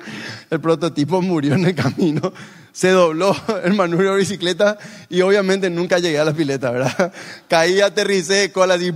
el 0.51 0.61
prototipo 0.61 1.21
murió 1.23 1.55
en 1.55 1.67
el 1.67 1.75
camino, 1.75 2.33
se 2.73 2.91
dobló 2.91 3.37
el 3.63 3.75
manubrio 3.75 4.13
de 4.13 4.19
bicicleta 4.19 4.79
y 5.09 5.21
obviamente 5.21 5.71
nunca 5.71 5.99
llegué 5.99 6.19
a 6.19 6.25
la 6.25 6.33
pileta, 6.33 6.71
¿verdad? 6.71 7.13
Caí, 7.49 7.81
aterricé, 7.81 8.51
cola 8.51 8.75
así, 8.75 8.93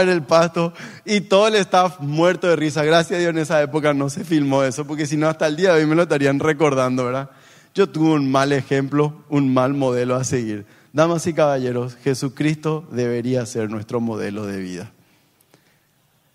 en 0.00 0.08
el 0.08 0.22
pasto 0.22 0.72
y 1.04 1.22
todo 1.22 1.48
el 1.48 1.56
staff 1.56 1.98
muerto 2.00 2.46
de 2.46 2.54
risa. 2.54 2.84
Gracias 2.84 3.16
a 3.16 3.20
Dios 3.20 3.30
en 3.30 3.38
esa 3.38 3.60
época 3.60 3.92
no 3.92 4.08
se 4.08 4.24
filmó 4.24 4.62
eso, 4.62 4.86
porque 4.86 5.06
si 5.06 5.16
no 5.16 5.28
hasta 5.28 5.46
el 5.46 5.56
día 5.56 5.74
de 5.74 5.80
hoy 5.80 5.86
me 5.86 5.96
lo 5.96 6.02
estarían 6.02 6.38
recordando, 6.38 7.06
¿verdad? 7.06 7.30
Yo 7.74 7.88
tuve 7.88 8.10
un 8.10 8.30
mal 8.30 8.52
ejemplo, 8.52 9.24
un 9.28 9.52
mal 9.52 9.74
modelo 9.74 10.14
a 10.14 10.22
seguir. 10.22 10.64
Damas 10.92 11.26
y 11.26 11.32
caballeros, 11.32 11.96
Jesucristo 12.04 12.86
debería 12.92 13.44
ser 13.46 13.68
nuestro 13.70 14.00
modelo 14.00 14.46
de 14.46 14.58
vida. 14.58 14.92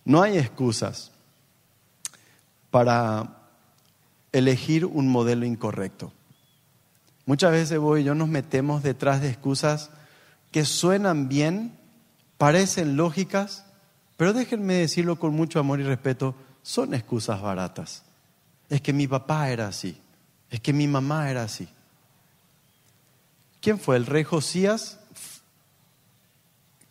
No 0.08 0.22
hay 0.22 0.38
excusas 0.38 1.12
para 2.72 3.42
elegir 4.32 4.86
un 4.86 5.10
modelo 5.10 5.46
incorrecto. 5.46 6.14
Muchas 7.26 7.52
veces 7.52 7.78
vos 7.78 8.00
y 8.00 8.06
yo 8.06 8.16
nos 8.16 8.30
metemos 8.30 8.84
detrás 8.84 9.20
de 9.20 9.28
excusas 9.28 9.90
que 10.54 10.64
suenan 10.64 11.28
bien, 11.28 11.78
parecen 12.38 12.96
lógicas, 12.96 13.66
pero 14.16 14.32
déjenme 14.32 14.76
decirlo 14.76 15.20
con 15.20 15.34
mucho 15.34 15.60
amor 15.60 15.82
y 15.82 15.84
respeto, 15.84 16.36
son 16.62 16.94
excusas 16.94 17.42
baratas. 17.42 18.04
Es 18.70 18.80
que 18.80 18.94
mi 18.94 19.10
papá 19.10 19.50
era 19.50 19.68
así, 19.68 20.02
es 20.50 20.62
que 20.62 20.72
mi 20.72 20.88
mamá 20.88 21.30
era 21.30 21.44
así. 21.44 21.68
¿Quién 23.60 23.78
fue? 23.78 23.98
El 23.98 24.06
rey 24.06 24.24
Josías. 24.24 25.02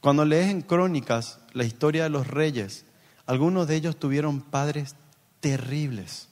Cuando 0.03 0.27
lees 0.27 0.51
en 0.51 0.61
Crónicas 0.61 1.39
la 1.55 1.65
historia 1.65 2.03
de 2.03 2.11
los 2.11 2.27
reyes, 2.27 2.86
algunos 3.27 3.67
de 3.67 3.77
ellos 3.77 3.97
tuvieron 3.97 4.41
padres 4.41 4.95
terribles, 5.41 6.29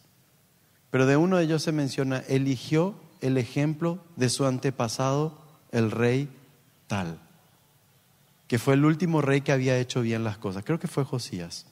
pero 0.91 1.07
de 1.07 1.17
uno 1.17 1.37
de 1.37 1.45
ellos 1.45 1.63
se 1.63 1.73
menciona, 1.73 2.19
eligió 2.29 2.95
el 3.21 3.37
ejemplo 3.37 3.99
de 4.17 4.29
su 4.29 4.47
antepasado, 4.47 5.39
el 5.73 5.91
rey 5.91 6.29
tal, 6.87 7.19
que 8.47 8.59
fue 8.59 8.75
el 8.75 8.85
último 8.85 9.21
rey 9.21 9.41
que 9.41 9.53
había 9.53 9.79
hecho 9.79 10.03
bien 10.03 10.25
las 10.25 10.39
cosas. 10.39 10.65
Creo 10.65 10.79
que 10.79 10.89
fue 10.89 11.05
Josías, 11.05 11.67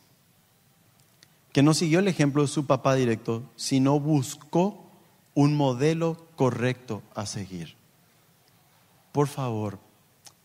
que 1.53 1.63
no 1.63 1.75
siguió 1.75 2.01
el 2.01 2.09
ejemplo 2.09 2.43
de 2.43 2.49
su 2.49 2.67
papá 2.67 2.95
directo, 2.95 3.45
sino 3.57 4.01
buscó 4.01 4.91
un 5.35 5.57
modelo 5.57 6.27
correcto 6.35 7.03
a 7.15 7.27
seguir. 7.27 7.77
Por 9.13 9.29
favor, 9.29 9.79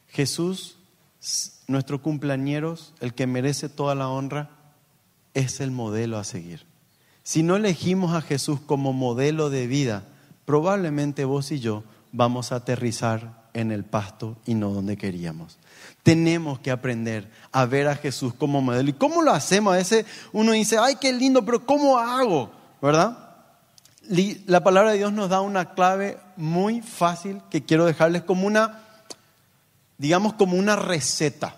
Jesús, 0.10 0.78
nuestro 1.68 2.02
cumpleañeros, 2.02 2.94
el 3.00 3.14
que 3.14 3.28
merece 3.28 3.70
toda 3.70 3.96
la 3.96 4.10
honra, 4.10 4.57
es 5.38 5.60
el 5.60 5.70
modelo 5.70 6.18
a 6.18 6.24
seguir. 6.24 6.66
Si 7.22 7.44
no 7.44 7.56
elegimos 7.56 8.16
a 8.16 8.22
Jesús 8.22 8.60
como 8.60 8.92
modelo 8.92 9.52
de 9.52 9.68
vida, 9.68 10.04
probablemente 10.46 11.26
vos 11.26 11.52
y 11.52 11.60
yo 11.60 11.84
vamos 12.12 12.52
a 12.52 12.56
aterrizar 12.56 13.48
en 13.54 13.72
el 13.72 13.84
pasto 13.84 14.36
y 14.48 14.56
no 14.56 14.72
donde 14.72 14.98
queríamos. 14.98 15.58
Tenemos 16.02 16.58
que 16.60 16.72
aprender 16.72 17.30
a 17.52 17.66
ver 17.66 17.88
a 17.88 17.96
Jesús 17.96 18.34
como 18.34 18.64
modelo. 18.64 18.90
¿Y 18.90 18.94
cómo 18.94 19.22
lo 19.22 19.32
hacemos? 19.32 19.74
A 19.74 19.78
veces 19.78 20.08
uno 20.34 20.54
dice, 20.54 20.80
ay, 20.80 20.96
qué 20.96 21.14
lindo, 21.14 21.46
pero 21.46 21.64
¿cómo 21.64 22.00
hago? 22.00 22.52
¿Verdad? 22.82 23.36
La 24.48 24.64
palabra 24.64 24.92
de 24.92 24.98
Dios 24.98 25.14
nos 25.14 25.30
da 25.30 25.42
una 25.42 25.76
clave 25.76 26.18
muy 26.36 26.82
fácil 26.82 27.42
que 27.52 27.64
quiero 27.64 27.86
dejarles 27.86 28.24
como 28.24 28.48
una, 28.48 28.80
digamos, 30.00 30.34
como 30.34 30.58
una 30.58 30.76
receta. 30.76 31.58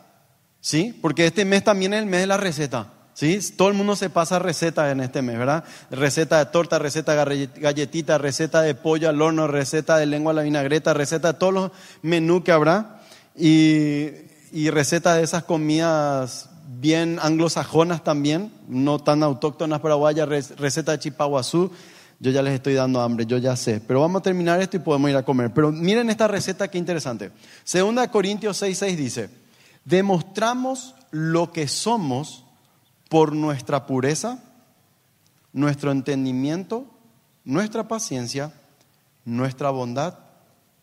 ¿Sí? 0.60 0.98
Porque 1.02 1.28
este 1.28 1.46
mes 1.46 1.64
también 1.64 1.94
es 1.94 2.02
el 2.02 2.08
mes 2.08 2.20
de 2.20 2.28
la 2.28 2.36
receta. 2.36 2.99
¿Sí? 3.20 3.38
Todo 3.58 3.68
el 3.68 3.74
mundo 3.74 3.98
se 3.98 4.10
pasa 4.10 4.40
receta 4.40 4.90
en 4.92 5.02
este 5.02 5.22
mes, 5.22 5.38
¿verdad? 5.38 5.66
Receta 5.92 6.40
de 6.40 6.46
torta, 6.46 6.80
receta 6.80 7.26
de 7.26 7.50
galletita, 7.58 8.18
receta 8.18 8.62
de 8.62 8.76
pollo 8.76 9.10
al 9.10 9.22
horno, 9.22 9.46
receta 9.46 9.98
de 9.98 10.06
lengua 10.06 10.32
a 10.32 10.36
la 10.36 10.44
vinagreta, 10.44 10.94
receta 10.94 11.34
de 11.34 11.38
todos 11.38 11.54
los 11.54 11.72
menús 12.02 12.46
que 12.46 12.54
habrá 12.54 13.02
y, 13.36 14.08
y 14.54 14.70
receta 14.70 15.16
de 15.16 15.24
esas 15.24 15.44
comidas 15.44 16.50
bien 16.80 17.20
anglosajonas 17.22 18.06
también, 18.06 18.54
no 18.70 19.00
tan 19.00 19.22
autóctonas 19.22 19.82
paraguayas, 19.82 20.30
receta 20.58 20.94
de 20.94 21.00
chipaguazú. 21.00 21.72
Yo 22.22 22.32
ya 22.32 22.42
les 22.42 22.54
estoy 22.54 22.76
dando 22.76 23.02
hambre, 23.02 23.26
yo 23.26 23.38
ya 23.38 23.58
sé. 23.58 23.82
Pero 23.86 24.00
vamos 24.00 24.22
a 24.22 24.24
terminar 24.24 24.62
esto 24.62 24.78
y 24.78 24.80
podemos 24.80 25.10
ir 25.10 25.18
a 25.18 25.24
comer. 25.24 25.54
Pero 25.54 25.74
miren 25.74 26.10
esta 26.10 26.30
receta, 26.30 26.70
qué 26.70 26.78
interesante. 26.78 27.32
Segunda 27.66 28.10
Corintios 28.10 28.62
6:6 28.62 28.96
dice, 28.96 29.30
demostramos 29.84 30.96
lo 31.12 31.52
que 31.52 31.68
somos 31.68 32.46
por 33.10 33.36
nuestra 33.36 33.86
pureza, 33.88 34.40
nuestro 35.52 35.92
entendimiento, 35.92 36.86
nuestra 37.44 37.88
paciencia, 37.88 38.54
nuestra 39.26 39.72
bondad, 39.72 40.20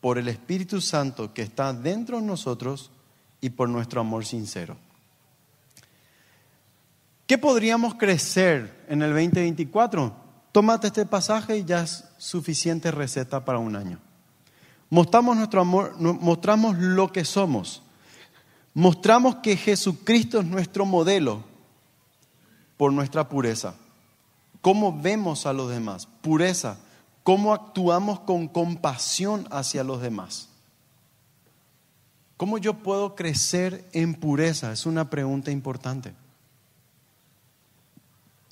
por 0.01 0.19
el 0.19 0.29
Espíritu 0.29 0.81
Santo 0.81 1.33
que 1.33 1.43
está 1.43 1.73
dentro 1.73 2.21
de 2.21 2.27
nosotros 2.27 2.91
y 3.41 3.51
por 3.51 3.69
nuestro 3.69 4.01
amor 4.01 4.25
sincero. 4.25 4.77
¿Qué 7.27 7.39
podríamos 7.39 7.95
crecer 7.95 8.85
en 8.89 9.03
el 9.03 9.11
2024? 9.11 10.15
Tómate 10.53 10.89
este 10.89 11.07
pasaje 11.07 11.59
y 11.59 11.65
ya 11.65 11.83
es 11.83 12.05
suficiente 12.19 12.91
receta 12.91 13.45
para 13.45 13.59
un 13.59 13.75
año. 13.75 13.99
Mostramos 14.91 15.37
nuestro 15.37 15.61
amor, 15.61 15.97
mostramos 15.99 16.77
lo 16.79 17.11
que 17.11 17.25
somos. 17.25 17.83
Mostramos 18.75 19.37
que 19.37 19.57
Jesucristo 19.57 20.41
es 20.41 20.47
nuestro 20.47 20.87
modelo 20.87 21.43
por 22.77 22.93
nuestra 22.93 23.29
pureza. 23.29 23.75
¿Cómo 24.61 25.01
vemos 25.01 25.47
a 25.47 25.53
los 25.53 25.71
demás? 25.71 26.07
Pureza. 26.23 26.79
¿Cómo 27.23 27.53
actuamos 27.53 28.21
con 28.21 28.49
compasión 28.49 29.47
hacia 29.51 29.85
los 29.85 30.01
demás? 30.01 30.49
¿Cómo 32.37 32.59
yo 32.59 32.75
puedo 32.75 33.15
crecer 33.15 33.85
en 33.93 34.15
pureza? 34.15 34.73
Es 34.73 34.87
una 34.87 35.09
pregunta 35.09 35.51
importante. 35.51 36.15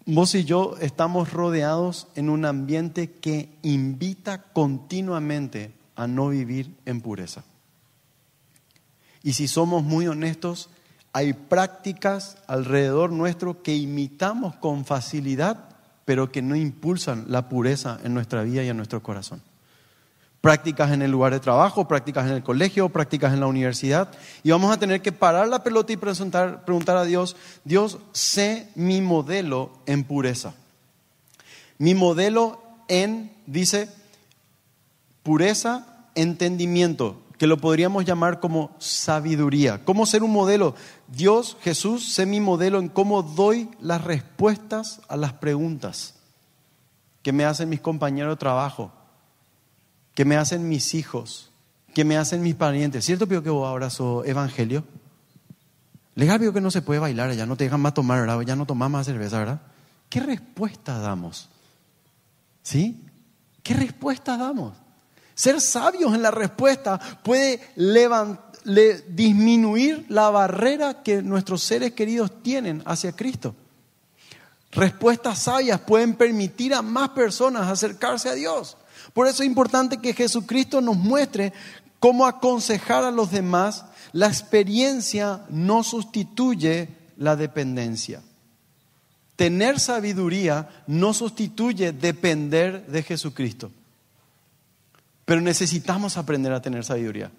Vos 0.07 0.35
y 0.35 0.45
yo 0.45 0.77
estamos 0.81 1.33
rodeados 1.33 2.09
en 2.15 2.29
un 2.29 2.45
ambiente 2.45 3.11
que 3.11 3.49
invita 3.63 4.43
continuamente 4.53 5.73
a 5.97 6.07
no 6.07 6.29
vivir 6.29 6.75
en 6.85 7.01
pureza. 7.01 7.45
Y 9.23 9.33
si 9.33 9.49
somos 9.49 9.83
muy 9.83 10.07
honestos, 10.07 10.69
hay 11.15 11.33
prácticas 11.33 12.37
alrededor 12.49 13.13
nuestro 13.13 13.63
que 13.63 13.77
imitamos 13.77 14.57
con 14.57 14.85
facilidad, 14.85 15.69
pero 16.05 16.33
que 16.33 16.43
no 16.43 16.57
impulsan 16.57 17.27
la 17.29 17.49
pureza 17.49 18.01
en 18.03 18.15
nuestra 18.15 18.43
vida 18.43 18.65
y 18.65 18.69
en 18.69 18.77
nuestro 18.77 19.01
corazón. 19.01 19.41
Prácticas 20.41 20.91
en 20.91 21.03
el 21.03 21.13
lugar 21.13 21.33
de 21.33 21.39
trabajo, 21.39 21.87
prácticas 21.87 22.27
en 22.27 22.33
el 22.33 22.43
colegio, 22.43 22.89
prácticas 22.89 23.33
en 23.33 23.39
la 23.39 23.47
universidad. 23.47 24.11
Y 24.43 24.51
vamos 24.51 24.73
a 24.73 24.77
tener 24.77 25.03
que 25.03 25.13
parar 25.13 25.47
la 25.47 25.63
pelota 25.63 25.93
y 25.93 25.97
preguntar, 25.97 26.65
preguntar 26.65 26.97
a 26.97 27.05
Dios, 27.05 27.37
Dios, 27.63 27.99
sé 28.11 28.69
mi 28.75 29.01
modelo 29.01 29.71
en 29.87 30.03
pureza. 30.03 30.53
Mi 31.79 31.95
modelo 31.95 32.61
en, 32.89 33.33
dice, 33.47 33.89
pureza, 35.23 35.87
entendimiento 36.17 37.24
que 37.39 37.47
lo 37.47 37.59
podríamos 37.59 38.05
llamar 38.05 38.41
como 38.41 38.75
sabiduría. 38.79 39.85
¿Cómo 39.85 40.07
ser 40.07 40.23
un 40.23 40.33
modelo? 40.33 40.75
Dios, 41.09 41.57
Jesús, 41.61 42.13
sé 42.13 42.27
mi 42.27 42.41
modelo 42.41 42.79
en 42.79 42.89
cómo 42.89 43.23
doy 43.23 43.71
las 43.81 44.05
respuestas 44.05 45.01
a 45.09 45.17
las 45.17 45.33
preguntas 45.35 46.15
que 47.23 47.33
me 47.33 47.45
hacen 47.45 47.69
mis 47.69 47.81
compañeros 47.81 48.35
de 48.35 48.41
trabajo, 48.41 48.93
que 50.15 50.25
me 50.25 50.37
hacen 50.37 50.69
mis 50.69 50.95
hijos, 50.95 51.51
que 51.95 52.05
me 52.05 52.17
hacen 52.17 52.43
mis 52.43 52.55
parientes. 52.55 53.05
¿Cierto, 53.05 53.27
Pío, 53.27 53.43
que 53.43 53.51
vos 53.51 53.67
ahora 53.67 53.91
sos 53.91 54.27
evangelio? 54.27 54.85
Legal, 56.15 56.39
Pío, 56.39 56.53
que 56.53 56.61
no 56.61 56.71
se 56.71 56.83
puede 56.83 57.01
bailar 57.01 57.33
ya 57.33 57.47
no 57.47 57.57
te 57.57 57.65
dejan 57.65 57.81
más 57.81 57.95
tomar. 57.95 58.45
Ya 58.45 58.55
no 58.55 58.67
tomas 58.67 58.91
más 58.91 59.07
cerveza, 59.07 59.39
¿verdad? 59.39 59.61
¿Qué 60.09 60.21
respuesta 60.21 60.99
damos? 60.99 61.49
¿Sí? 62.63 63.03
¿Qué 63.63 63.75
respuesta 63.75 64.37
damos? 64.37 64.84
Ser 65.35 65.61
sabios 65.61 66.15
en 66.15 66.23
la 66.23 66.31
respuesta 66.31 66.99
puede 67.23 67.61
disminuir 69.09 70.07
la 70.09 70.31
barrera 70.31 71.03
que 71.03 71.23
nuestros 71.23 71.63
seres 71.63 71.93
queridos 71.93 72.43
tienen 72.43 72.83
hacia 72.87 73.13
Cristo. 73.13 73.55
Respuestas 74.71 75.41
sabias 75.41 75.81
pueden 75.81 76.15
permitir 76.15 76.75
a 76.75 76.83
más 76.83 77.11
personas 77.11 77.69
acercarse 77.69 78.29
a 78.29 78.35
Dios. 78.35 78.77
Por 79.13 79.27
eso 79.27 79.43
es 79.43 79.49
importante 79.49 79.99
que 79.99 80.15
Jesucristo 80.15 80.81
nos 80.81 80.97
muestre 80.97 81.53
cómo 82.01 82.27
aconsejar 82.27 83.05
a 83.05 83.11
los 83.11 83.31
demás. 83.31 83.85
La 84.13 84.27
experiencia 84.27 85.45
no 85.49 85.83
sustituye 85.83 86.89
la 87.17 87.37
dependencia. 87.37 88.23
Tener 89.37 89.81
sabiduría 89.81 90.69
no 90.87 91.13
sustituye 91.13 91.93
depender 91.93 92.87
de 92.87 93.03
Jesucristo. 93.03 93.71
Pero 95.25 95.41
necesitamos 95.41 96.17
aprender 96.17 96.53
a 96.53 96.63
tener 96.63 96.85
sabiduría. 96.85 97.31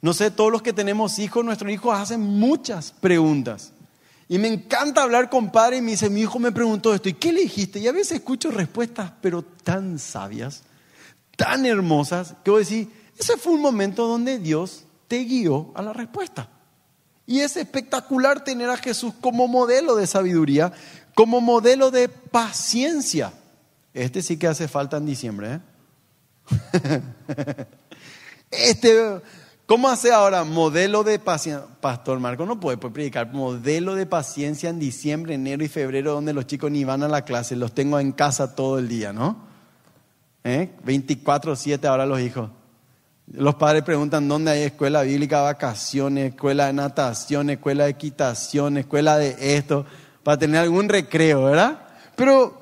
No 0.00 0.12
sé, 0.14 0.30
todos 0.30 0.50
los 0.50 0.62
que 0.62 0.72
tenemos 0.72 1.18
hijos, 1.18 1.44
nuestros 1.44 1.70
hijos 1.70 1.96
hacen 1.96 2.20
muchas 2.20 2.92
preguntas. 2.92 3.72
Y 4.28 4.38
me 4.38 4.48
encanta 4.48 5.02
hablar 5.02 5.28
con 5.28 5.52
padre 5.52 5.76
y 5.76 5.82
me 5.82 5.92
dice, 5.92 6.10
mi 6.10 6.22
hijo 6.22 6.38
me 6.38 6.52
preguntó 6.52 6.94
esto, 6.94 7.08
¿y 7.08 7.14
qué 7.14 7.32
le 7.32 7.42
dijiste? 7.42 7.78
Y 7.78 7.86
a 7.86 7.92
veces 7.92 8.12
escucho 8.12 8.50
respuestas, 8.50 9.12
pero 9.20 9.42
tan 9.42 9.98
sabias, 9.98 10.62
tan 11.36 11.66
hermosas, 11.66 12.34
que 12.42 12.50
voy 12.50 12.58
a 12.58 12.64
decir, 12.64 12.90
ese 13.18 13.36
fue 13.36 13.52
un 13.52 13.60
momento 13.60 14.06
donde 14.06 14.38
Dios 14.38 14.84
te 15.06 15.24
guió 15.24 15.70
a 15.74 15.82
la 15.82 15.92
respuesta. 15.92 16.48
Y 17.26 17.40
es 17.40 17.56
espectacular 17.56 18.42
tener 18.42 18.70
a 18.70 18.76
Jesús 18.76 19.14
como 19.20 19.46
modelo 19.46 19.94
de 19.94 20.06
sabiduría, 20.06 20.72
como 21.14 21.40
modelo 21.40 21.90
de 21.90 22.08
paciencia. 22.08 23.32
Este 23.94 24.22
sí 24.22 24.38
que 24.38 24.48
hace 24.48 24.66
falta 24.66 24.96
en 24.96 25.06
diciembre. 25.06 25.54
¿eh? 25.54 25.60
este, 28.50 29.20
¿Cómo 29.72 29.88
hace 29.88 30.12
ahora 30.12 30.44
modelo 30.44 31.02
de 31.02 31.18
paciencia? 31.18 31.66
Pastor 31.80 32.20
Marco 32.20 32.44
no 32.44 32.60
puede, 32.60 32.76
predicar 32.76 33.32
modelo 33.32 33.94
de 33.94 34.04
paciencia 34.04 34.68
en 34.68 34.78
diciembre, 34.78 35.34
enero 35.34 35.64
y 35.64 35.68
febrero, 35.68 36.12
donde 36.12 36.34
los 36.34 36.46
chicos 36.46 36.70
ni 36.70 36.84
van 36.84 37.02
a 37.02 37.08
la 37.08 37.22
clase, 37.22 37.56
los 37.56 37.72
tengo 37.72 37.98
en 37.98 38.12
casa 38.12 38.54
todo 38.54 38.78
el 38.78 38.86
día, 38.86 39.14
¿no? 39.14 39.38
¿Eh? 40.44 40.72
24-7 40.84 41.86
ahora 41.86 42.04
los 42.04 42.20
hijos. 42.20 42.50
Los 43.28 43.54
padres 43.54 43.82
preguntan 43.82 44.28
dónde 44.28 44.50
hay 44.50 44.62
escuela 44.62 45.02
bíblica, 45.02 45.40
vacaciones, 45.40 46.34
escuela 46.34 46.66
de 46.66 46.74
natación, 46.74 47.48
escuela 47.48 47.84
de 47.84 47.90
equitación, 47.90 48.76
escuela 48.76 49.16
de 49.16 49.56
esto, 49.56 49.86
para 50.22 50.36
tener 50.36 50.60
algún 50.60 50.88
recreo, 50.88 51.44
¿verdad? 51.44 51.80
Pero 52.14 52.61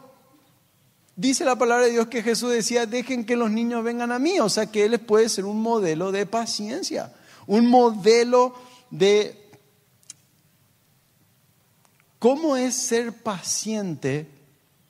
Dice 1.21 1.45
la 1.45 1.57
palabra 1.57 1.85
de 1.85 1.93
Dios 1.93 2.07
que 2.07 2.23
Jesús 2.23 2.51
decía, 2.51 2.87
dejen 2.87 3.27
que 3.27 3.37
los 3.37 3.51
niños 3.51 3.85
vengan 3.85 4.11
a 4.11 4.19
mí, 4.19 4.41
o 4.41 4.49
sea 4.49 4.65
que 4.65 4.87
Él 4.87 4.93
les 4.93 5.01
puede 5.01 5.29
ser 5.29 5.45
un 5.45 5.61
modelo 5.61 6.13
de 6.13 6.25
paciencia, 6.25 7.13
un 7.47 7.67
modelo 7.67 8.55
de 8.91 9.39
cómo 12.19 12.57
es 12.57 12.75
ser 12.75 13.13
paciente, 13.13 14.31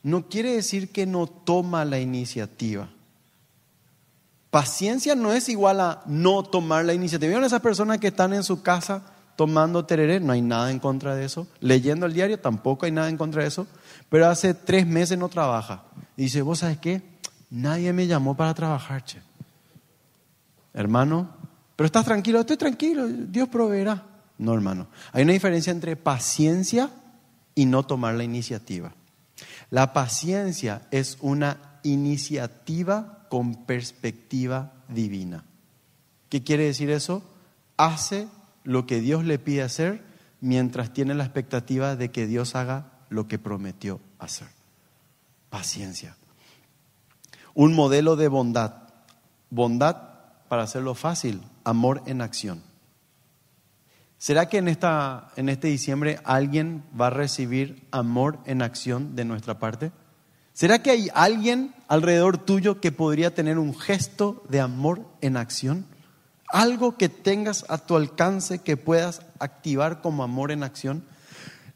no 0.04 0.28
quiere 0.28 0.52
decir 0.52 0.92
que 0.92 1.04
no 1.04 1.26
toma 1.26 1.84
la 1.84 1.98
iniciativa. 1.98 2.88
Paciencia 4.52 5.16
no 5.16 5.32
es 5.32 5.48
igual 5.48 5.80
a 5.80 6.04
no 6.06 6.44
tomar 6.44 6.84
la 6.84 6.94
iniciativa. 6.94 7.26
¿Vieron 7.26 7.44
esas 7.44 7.60
personas 7.60 7.98
que 7.98 8.06
están 8.06 8.34
en 8.34 8.44
su 8.44 8.62
casa 8.62 9.02
tomando 9.34 9.84
tereré? 9.84 10.20
No 10.20 10.32
hay 10.32 10.42
nada 10.42 10.70
en 10.70 10.78
contra 10.78 11.16
de 11.16 11.24
eso. 11.24 11.48
Leyendo 11.58 12.06
el 12.06 12.14
diario 12.14 12.38
tampoco 12.38 12.86
hay 12.86 12.92
nada 12.92 13.08
en 13.08 13.16
contra 13.16 13.42
de 13.42 13.48
eso 13.48 13.66
pero 14.10 14.28
hace 14.28 14.52
tres 14.52 14.86
meses 14.86 15.16
no 15.16 15.30
trabaja. 15.30 15.84
Dice, 16.16 16.42
¿vos 16.42 16.58
sabes 16.58 16.78
qué? 16.78 17.00
Nadie 17.48 17.94
me 17.94 18.06
llamó 18.06 18.36
para 18.36 18.52
trabajar, 18.52 19.02
che. 19.04 19.22
Hermano, 20.74 21.30
pero 21.76 21.86
estás 21.86 22.04
tranquilo, 22.04 22.40
estoy 22.40 22.58
tranquilo, 22.58 23.08
Dios 23.08 23.48
proveerá. 23.48 24.04
No, 24.36 24.52
hermano. 24.52 24.88
Hay 25.12 25.22
una 25.22 25.32
diferencia 25.32 25.70
entre 25.70 25.96
paciencia 25.96 26.90
y 27.54 27.66
no 27.66 27.84
tomar 27.84 28.14
la 28.14 28.24
iniciativa. 28.24 28.92
La 29.70 29.92
paciencia 29.92 30.82
es 30.90 31.16
una 31.20 31.78
iniciativa 31.82 33.26
con 33.28 33.64
perspectiva 33.64 34.72
divina. 34.88 35.44
¿Qué 36.28 36.42
quiere 36.42 36.64
decir 36.64 36.90
eso? 36.90 37.22
Hace 37.76 38.28
lo 38.64 38.86
que 38.86 39.00
Dios 39.00 39.24
le 39.24 39.38
pide 39.38 39.62
hacer 39.62 40.02
mientras 40.40 40.92
tiene 40.92 41.14
la 41.14 41.24
expectativa 41.24 41.96
de 41.96 42.10
que 42.10 42.26
Dios 42.26 42.54
haga 42.54 42.89
lo 43.10 43.28
que 43.28 43.38
prometió 43.38 44.00
hacer. 44.18 44.48
Paciencia. 45.50 46.16
Un 47.52 47.74
modelo 47.74 48.16
de 48.16 48.28
bondad. 48.28 48.74
Bondad, 49.50 49.96
para 50.48 50.62
hacerlo 50.62 50.94
fácil, 50.94 51.42
amor 51.64 52.02
en 52.06 52.22
acción. 52.22 52.62
¿Será 54.16 54.48
que 54.48 54.58
en, 54.58 54.68
esta, 54.68 55.30
en 55.36 55.48
este 55.48 55.68
diciembre 55.68 56.20
alguien 56.24 56.84
va 56.98 57.08
a 57.08 57.10
recibir 57.10 57.86
amor 57.90 58.38
en 58.44 58.62
acción 58.62 59.16
de 59.16 59.24
nuestra 59.24 59.58
parte? 59.58 59.92
¿Será 60.52 60.82
que 60.82 60.90
hay 60.90 61.08
alguien 61.14 61.74
alrededor 61.88 62.36
tuyo 62.36 62.80
que 62.80 62.92
podría 62.92 63.34
tener 63.34 63.58
un 63.58 63.74
gesto 63.74 64.44
de 64.48 64.60
amor 64.60 65.06
en 65.22 65.36
acción? 65.38 65.86
Algo 66.48 66.98
que 66.98 67.08
tengas 67.08 67.64
a 67.68 67.78
tu 67.78 67.96
alcance 67.96 68.58
que 68.58 68.76
puedas 68.76 69.22
activar 69.38 70.02
como 70.02 70.22
amor 70.22 70.50
en 70.50 70.64
acción. 70.64 71.02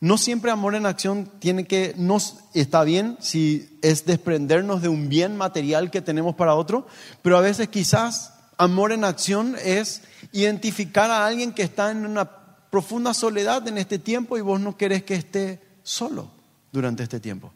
No 0.04 0.18
siempre 0.18 0.50
amor 0.50 0.74
en 0.74 0.84
acción 0.84 1.30
tiene 1.38 1.64
que, 1.64 1.94
nos, 1.96 2.36
está 2.52 2.84
bien 2.84 3.16
si 3.20 3.78
es 3.80 4.04
desprendernos 4.04 4.82
de 4.82 4.90
un 4.90 5.08
bien 5.08 5.34
material 5.34 5.90
que 5.90 6.02
tenemos 6.02 6.34
para 6.34 6.56
otro, 6.56 6.86
pero 7.22 7.38
a 7.38 7.40
veces 7.40 7.68
quizás 7.68 8.34
amor 8.58 8.92
en 8.92 9.02
acción 9.02 9.56
es 9.64 10.02
identificar 10.30 11.10
a 11.10 11.24
alguien 11.24 11.54
que 11.54 11.62
está 11.62 11.90
en 11.90 12.04
una 12.04 12.30
profunda 12.68 13.14
soledad 13.14 13.66
en 13.66 13.78
este 13.78 13.98
tiempo 13.98 14.36
y 14.36 14.42
vos 14.42 14.60
no 14.60 14.76
querés 14.76 15.04
que 15.04 15.14
esté 15.14 15.62
solo 15.82 16.30
durante 16.70 17.02
este 17.02 17.18
tiempo. 17.18 17.54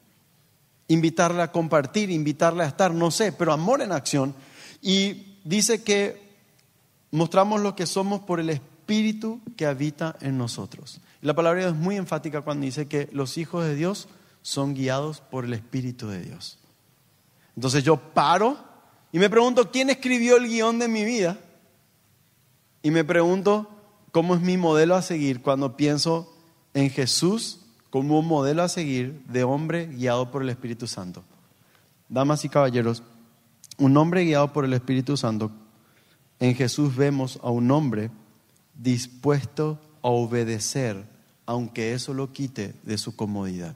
Invitarle 0.87 1.43
a 1.43 1.53
compartir, 1.53 2.09
invitarle 2.09 2.65
a 2.65 2.69
estar, 2.69 2.95
no 2.95 3.11
sé, 3.11 3.31
pero 3.31 3.53
amor 3.53 3.83
en 3.83 3.93
acción. 3.93 4.35
Y 4.81 5.37
dice 5.45 5.83
que 5.83 6.35
mostramos 7.11 7.61
lo 7.61 7.77
que 7.77 7.85
somos 7.85 8.23
por 8.23 8.41
el 8.41 8.49
Espíritu 8.49 9.43
que 9.55 9.67
habita 9.67 10.17
en 10.23 10.39
nosotros. 10.39 11.03
La 11.21 11.35
palabra 11.35 11.69
es 11.69 11.75
muy 11.75 11.97
enfática 11.97 12.43
cuando 12.43 12.65
dice 12.65 12.87
que 12.87 13.09
los 13.13 13.39
hijos 13.39 13.65
de 13.65 13.75
Dios 13.75 14.09
son 14.43 14.75
guiados 14.75 15.21
por 15.21 15.45
el 15.45 15.53
Espíritu 15.53 16.09
de 16.09 16.23
Dios. 16.23 16.59
Entonces 17.57 17.83
yo 17.83 17.97
paro 17.97 18.57
y 19.13 19.19
me 19.19 19.29
pregunto, 19.29 19.71
¿quién 19.71 19.91
escribió 19.91 20.37
el 20.37 20.47
guion 20.47 20.79
de 20.79 20.89
mi 20.89 21.05
vida? 21.05 21.39
Y 22.83 22.91
me 22.91 23.05
pregunto, 23.05 23.69
¿cómo 24.13 24.35
es 24.35 24.41
mi 24.41 24.57
modelo 24.57 24.95
a 24.95 25.03
seguir 25.03 25.43
cuando 25.43 25.77
pienso 25.77 26.33
en 26.75 26.91
Jesús 26.91 27.61
como 27.91 28.21
un 28.21 28.27
modelo 28.27 28.63
a 28.63 28.69
seguir 28.69 29.25
de 29.27 29.43
hombre 29.43 29.87
guiado 29.87 30.31
por 30.31 30.43
el 30.43 30.51
Espíritu 30.51 30.87
Santo? 30.87 31.25
Damas 32.09 32.45
y 32.45 32.49
caballeros, 32.49 33.03
un 33.77 33.97
hombre 33.97 34.25
guiado 34.25 34.53
por 34.53 34.65
el 34.65 34.73
Espíritu 34.73 35.17
Santo, 35.17 35.51
en 36.39 36.55
Jesús 36.55 36.95
vemos 36.95 37.41
a 37.43 37.51
un 37.51 37.71
hombre 37.71 38.11
dispuesto 38.75 39.81
a 40.03 40.09
obedecer, 40.09 41.05
aunque 41.47 41.93
eso 41.95 42.15
lo 42.15 42.33
quite 42.33 42.75
de 42.83 42.99
su 42.99 43.17
comodidad. 43.17 43.75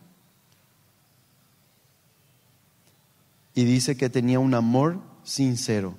Y 3.55 3.65
dice 3.65 3.97
que 3.97 4.11
tenía 4.11 4.39
un 4.39 4.55
amor 4.55 4.99
sincero. 5.23 5.95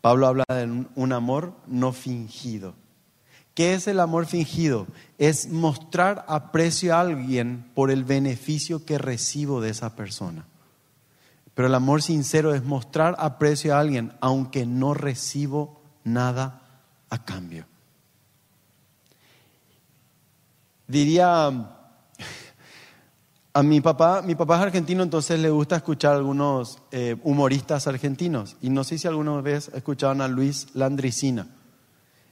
Pablo 0.00 0.26
habla 0.26 0.44
de 0.48 0.86
un 0.94 1.12
amor 1.12 1.52
no 1.66 1.92
fingido. 1.92 2.74
¿Qué 3.54 3.74
es 3.74 3.86
el 3.86 4.00
amor 4.00 4.26
fingido? 4.26 4.86
Es 5.18 5.48
mostrar 5.48 6.24
aprecio 6.28 6.94
a 6.94 7.00
alguien 7.00 7.70
por 7.74 7.90
el 7.90 8.04
beneficio 8.04 8.84
que 8.84 8.98
recibo 8.98 9.60
de 9.60 9.70
esa 9.70 9.96
persona. 9.96 10.46
Pero 11.54 11.68
el 11.68 11.74
amor 11.74 12.00
sincero 12.00 12.54
es 12.54 12.64
mostrar 12.64 13.16
aprecio 13.18 13.74
a 13.74 13.80
alguien 13.80 14.12
aunque 14.20 14.64
no 14.66 14.94
recibo 14.94 15.82
nada 16.04 16.62
a 17.10 17.24
cambio. 17.24 17.66
Diría 20.90 21.46
a 23.52 23.62
mi 23.62 23.80
papá, 23.80 24.22
mi 24.22 24.34
papá 24.34 24.56
es 24.56 24.62
argentino, 24.62 25.02
entonces 25.02 25.40
le 25.40 25.50
gusta 25.50 25.76
escuchar 25.76 26.14
algunos 26.14 26.78
eh, 26.92 27.16
humoristas 27.24 27.86
argentinos. 27.86 28.56
Y 28.60 28.70
no 28.70 28.84
sé 28.84 28.98
si 28.98 29.08
alguna 29.08 29.40
vez 29.40 29.70
escucharon 29.74 30.20
a 30.20 30.28
Luis 30.28 30.68
Landricina. 30.74 31.46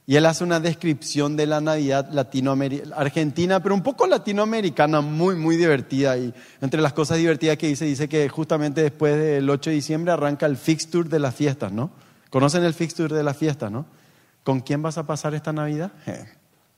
Y 0.05 0.15
él 0.15 0.25
hace 0.25 0.43
una 0.43 0.59
descripción 0.59 1.37
de 1.37 1.45
la 1.45 1.61
Navidad 1.61 2.09
latinoamericana, 2.11 2.95
argentina, 2.95 3.61
pero 3.61 3.75
un 3.75 3.83
poco 3.83 4.07
latinoamericana, 4.07 5.01
muy, 5.01 5.35
muy 5.35 5.55
divertida. 5.55 6.17
Y 6.17 6.33
entre 6.61 6.81
las 6.81 6.93
cosas 6.93 7.17
divertidas 7.17 7.57
que 7.57 7.67
dice, 7.67 7.85
dice 7.85 8.09
que 8.09 8.27
justamente 8.27 8.81
después 8.81 9.17
del 9.17 9.47
8 9.47 9.69
de 9.69 9.75
diciembre 9.75 10.11
arranca 10.11 10.47
el 10.47 10.57
fixture 10.57 11.07
de 11.07 11.19
las 11.19 11.35
fiestas, 11.35 11.71
¿no? 11.71 11.91
¿Conocen 12.31 12.63
el 12.63 12.73
fixture 12.73 13.13
de 13.13 13.23
las 13.23 13.37
fiestas, 13.37 13.71
no? 13.71 13.85
¿con 14.43 14.61
quién 14.61 14.81
vas 14.81 14.97
a 14.97 15.03
pasar 15.03 15.35
esta 15.35 15.53
Navidad? 15.53 15.91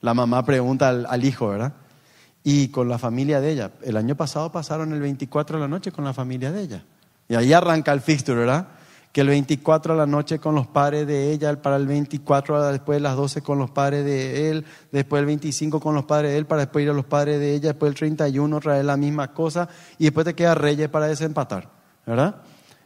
La 0.01 0.13
mamá 0.13 0.43
pregunta 0.43 0.89
al, 0.89 1.23
hijo, 1.23 1.49
¿verdad? 1.49 1.73
Y 2.43 2.69
con 2.69 2.89
la 2.89 2.97
familia 2.97 3.39
de 3.39 3.51
ella. 3.51 3.71
El 3.83 3.97
año 3.97 4.15
pasado 4.15 4.51
pasaron 4.51 4.93
el 4.93 4.99
24 4.99 5.57
de 5.57 5.61
la 5.61 5.67
noche 5.67 5.91
con 5.91 6.03
la 6.03 6.13
familia 6.13 6.51
de 6.51 6.61
ella. 6.61 6.83
Y 7.29 7.35
ahí 7.35 7.53
arranca 7.53 7.93
el 7.93 8.01
fixture, 8.01 8.39
¿verdad? 8.39 8.67
Que 9.11 9.21
el 9.21 9.27
24 9.27 9.93
de 9.93 9.99
la 9.99 10.07
noche 10.07 10.39
con 10.39 10.55
los 10.55 10.67
padres 10.67 11.05
de 11.05 11.31
ella, 11.31 11.61
para 11.61 11.75
el 11.75 11.85
24 11.85 12.71
después 12.71 12.97
de 12.97 13.01
las 13.01 13.15
12 13.15 13.41
con 13.41 13.59
los 13.59 13.69
padres 13.69 14.03
de 14.03 14.49
él, 14.49 14.65
después 14.91 15.19
el 15.19 15.27
25 15.27 15.79
con 15.79 15.93
los 15.93 16.05
padres 16.05 16.31
de 16.31 16.37
él, 16.37 16.45
para 16.45 16.61
después 16.61 16.83
ir 16.83 16.89
a 16.89 16.93
los 16.93 17.05
padres 17.05 17.39
de 17.39 17.53
ella, 17.53 17.69
después 17.69 17.91
el 17.91 17.95
31 17.95 18.59
traer 18.59 18.85
la 18.85 18.97
misma 18.97 19.33
cosa 19.33 19.69
y 19.99 20.05
después 20.05 20.25
te 20.25 20.33
queda 20.33 20.55
Reyes 20.55 20.89
para 20.89 21.07
desempatar, 21.07 21.69
¿verdad? 22.05 22.37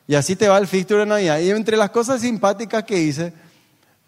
Y 0.08 0.15
así 0.15 0.36
te 0.36 0.47
va 0.47 0.58
el 0.58 0.67
fixture 0.67 0.99
de 0.99 1.06
Navidad. 1.06 1.39
Y 1.39 1.49
entre 1.51 1.78
las 1.78 1.91
cosas 1.91 2.21
simpáticas 2.21 2.84
que 2.84 2.99
hice, 2.99 3.34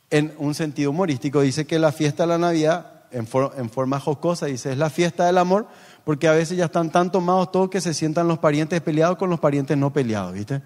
en 0.09 0.33
un 0.37 0.53
sentido 0.53 0.91
humorístico, 0.91 1.41
dice 1.41 1.65
que 1.65 1.79
la 1.79 1.91
fiesta 1.91 2.23
de 2.23 2.27
la 2.27 2.37
Navidad, 2.37 2.96
en, 3.11 3.27
forma 3.27 3.99
jocosa, 3.99 4.45
dice, 4.47 4.71
es 4.71 4.77
la 4.77 4.89
fiesta 4.89 5.25
del 5.25 5.37
amor, 5.37 5.67
porque 6.03 6.27
a 6.27 6.33
veces 6.33 6.57
ya 6.57 6.65
están 6.65 6.91
tan 6.91 7.11
tomados 7.11 7.51
todos 7.51 7.69
que 7.69 7.81
se 7.81 7.93
sientan 7.93 8.27
los 8.27 8.39
parientes 8.39 8.81
peleados 8.81 9.17
con 9.17 9.29
los 9.29 9.39
parientes 9.39 9.77
no 9.77 9.91
peleados, 9.93 10.33
¿viste? 10.33 10.61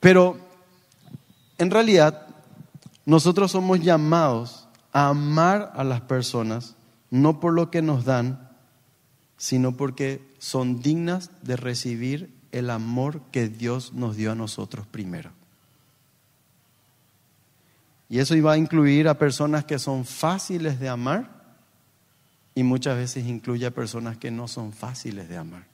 Pero 0.00 0.38
en 1.58 1.70
realidad 1.70 2.26
nosotros 3.04 3.52
somos 3.52 3.80
llamados 3.80 4.68
a 4.92 5.08
amar 5.08 5.72
a 5.74 5.84
las 5.84 6.00
personas 6.02 6.76
no 7.10 7.40
por 7.40 7.52
lo 7.52 7.70
que 7.70 7.82
nos 7.82 8.04
dan, 8.04 8.50
sino 9.36 9.76
porque 9.76 10.28
son 10.38 10.80
dignas 10.80 11.30
de 11.42 11.56
recibir 11.56 12.34
el 12.52 12.70
amor 12.70 13.22
que 13.30 13.48
Dios 13.48 13.92
nos 13.92 14.16
dio 14.16 14.32
a 14.32 14.34
nosotros 14.34 14.86
primero. 14.86 15.37
Y 18.08 18.18
eso 18.18 18.34
iba 18.34 18.52
a 18.52 18.56
incluir 18.56 19.06
a 19.08 19.18
personas 19.18 19.64
que 19.64 19.78
son 19.78 20.04
fáciles 20.04 20.80
de 20.80 20.88
amar 20.88 21.38
y 22.54 22.62
muchas 22.62 22.96
veces 22.96 23.26
incluye 23.26 23.66
a 23.66 23.70
personas 23.70 24.16
que 24.16 24.30
no 24.30 24.48
son 24.48 24.72
fáciles 24.72 25.28
de 25.28 25.36
amar. 25.36 25.66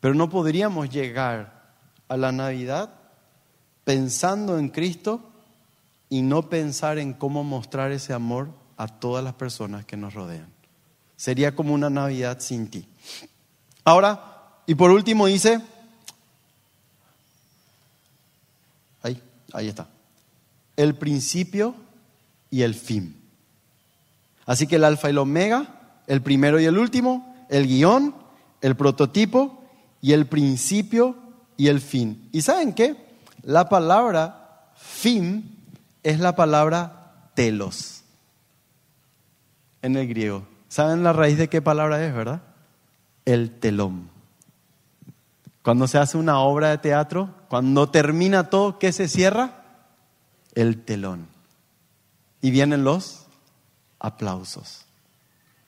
Pero 0.00 0.14
no 0.14 0.30
podríamos 0.30 0.88
llegar 0.88 1.74
a 2.08 2.16
la 2.16 2.32
Navidad 2.32 2.94
pensando 3.84 4.58
en 4.58 4.68
Cristo 4.68 5.32
y 6.08 6.22
no 6.22 6.48
pensar 6.48 6.98
en 6.98 7.12
cómo 7.12 7.42
mostrar 7.42 7.90
ese 7.90 8.12
amor 8.12 8.50
a 8.76 8.86
todas 8.86 9.24
las 9.24 9.34
personas 9.34 9.84
que 9.84 9.96
nos 9.96 10.14
rodean. 10.14 10.48
Sería 11.16 11.54
como 11.54 11.74
una 11.74 11.90
Navidad 11.90 12.38
sin 12.40 12.68
ti. 12.68 12.88
Ahora, 13.84 14.62
y 14.66 14.74
por 14.76 14.90
último 14.92 15.26
dice, 15.26 15.60
ahí, 19.02 19.20
ahí 19.52 19.68
está 19.68 19.91
el 20.76 20.94
principio 20.94 21.74
y 22.50 22.62
el 22.62 22.74
fin. 22.74 23.16
Así 24.46 24.66
que 24.66 24.76
el 24.76 24.84
alfa 24.84 25.08
y 25.08 25.12
el 25.12 25.18
omega, 25.18 25.66
el 26.06 26.22
primero 26.22 26.60
y 26.60 26.64
el 26.64 26.78
último, 26.78 27.34
el 27.48 27.66
guion, 27.66 28.14
el 28.60 28.76
prototipo 28.76 29.64
y 30.00 30.12
el 30.12 30.26
principio 30.26 31.16
y 31.56 31.68
el 31.68 31.80
fin. 31.80 32.28
¿Y 32.32 32.42
saben 32.42 32.72
qué? 32.72 32.96
La 33.42 33.68
palabra 33.68 34.72
fin 34.76 35.58
es 36.02 36.20
la 36.20 36.34
palabra 36.34 37.30
telos 37.34 38.02
en 39.82 39.96
el 39.96 40.08
griego. 40.08 40.46
¿Saben 40.68 41.02
la 41.02 41.12
raíz 41.12 41.36
de 41.38 41.48
qué 41.48 41.60
palabra 41.60 42.04
es, 42.04 42.14
verdad? 42.14 42.42
El 43.24 43.50
telón. 43.50 44.10
Cuando 45.62 45.86
se 45.86 45.98
hace 45.98 46.16
una 46.16 46.38
obra 46.38 46.70
de 46.70 46.78
teatro, 46.78 47.30
cuando 47.48 47.88
termina 47.90 48.50
todo, 48.50 48.78
¿qué 48.78 48.92
se 48.92 49.06
cierra? 49.06 49.61
El 50.54 50.84
telón. 50.84 51.26
Y 52.40 52.50
vienen 52.50 52.84
los 52.84 53.26
aplausos. 53.98 54.84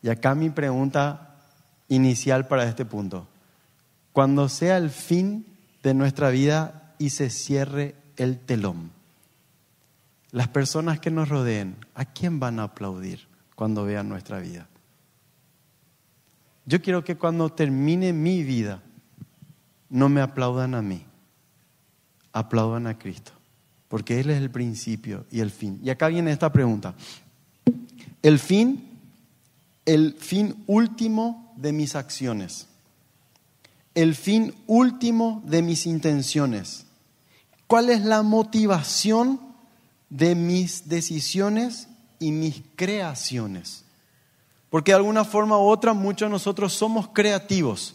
Y 0.03 0.09
acá 0.09 0.35
mi 0.35 0.51
pregunta 0.51 1.37
inicial 1.89 2.47
para 2.47 2.65
este 2.65 2.85
punto. 2.85 3.29
Cuando 4.13 4.49
sea 4.49 4.77
el 4.77 4.91
fin 4.91 5.47
de 5.83 5.95
nuestra 5.95 6.31
vida 6.31 6.95
y 6.99 7.11
se 7.11 7.31
cierre 7.31 7.95
el 8.17 8.39
telón, 8.39 8.91
las 10.31 10.49
personas 10.49 10.99
que 10.99 11.11
nos 11.11 11.29
rodeen, 11.29 11.77
¿a 11.95 12.05
quién 12.05 12.41
van 12.41 12.59
a 12.59 12.65
aplaudir 12.65 13.29
cuando 13.55 13.85
vean 13.85 14.09
nuestra 14.09 14.41
vida? 14.41 14.69
Yo 16.67 16.83
quiero 16.83 17.05
que 17.05 17.17
cuando 17.17 17.51
termine 17.51 18.13
mi 18.13 18.43
vida, 18.43 18.83
no 19.91 20.09
me 20.09 20.21
aplaudan 20.21 20.75
a 20.75 20.83
mí, 20.83 21.05
aplaudan 22.33 22.87
a 22.87 22.99
Cristo 22.99 23.33
porque 23.95 24.19
Él 24.19 24.31
es 24.31 24.43
el 24.43 24.51
principio 24.51 25.25
y 25.31 25.39
el 25.39 25.53
fin. 25.53 25.79
Y 25.81 25.89
acá 25.89 26.09
viene 26.09 26.33
esta 26.33 26.51
pregunta. 26.51 26.97
El 28.25 28.41
fin, 28.41 28.89
el 29.85 30.15
fin 30.15 30.65
último 30.67 31.55
de 31.57 31.71
mis 31.71 31.95
acciones, 31.95 32.67
el 33.95 34.17
fin 34.17 34.53
último 34.67 35.45
de 35.47 35.63
mis 35.63 35.87
intenciones. 35.87 36.87
¿Cuál 37.69 37.89
es 37.89 38.03
la 38.03 38.25
motivación 38.25 39.39
de 40.11 40.35
mis 40.35 40.89
decisiones 40.89 41.87
y 42.19 42.33
mis 42.33 42.65
creaciones? 42.75 43.85
Porque 44.71 44.91
de 44.91 44.97
alguna 44.97 45.25
forma 45.25 45.57
u 45.57 45.69
otra 45.69 45.93
muchos 45.93 46.27
de 46.27 46.33
nosotros 46.33 46.73
somos 46.73 47.11
creativos. 47.11 47.95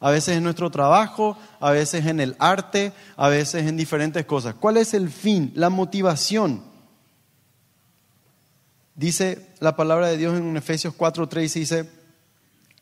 A 0.00 0.10
veces 0.10 0.36
en 0.36 0.44
nuestro 0.44 0.70
trabajo, 0.70 1.38
a 1.58 1.70
veces 1.70 2.06
en 2.06 2.20
el 2.20 2.36
arte, 2.38 2.92
a 3.16 3.28
veces 3.28 3.66
en 3.66 3.76
diferentes 3.76 4.24
cosas. 4.26 4.54
¿Cuál 4.54 4.76
es 4.76 4.92
el 4.92 5.10
fin, 5.10 5.52
la 5.54 5.70
motivación? 5.70 6.62
Dice 8.94 9.54
la 9.60 9.76
palabra 9.76 10.08
de 10.08 10.16
Dios 10.16 10.38
en 10.38 10.56
Efesios 10.56 10.94
4:3 10.96 11.52
dice, 11.52 11.90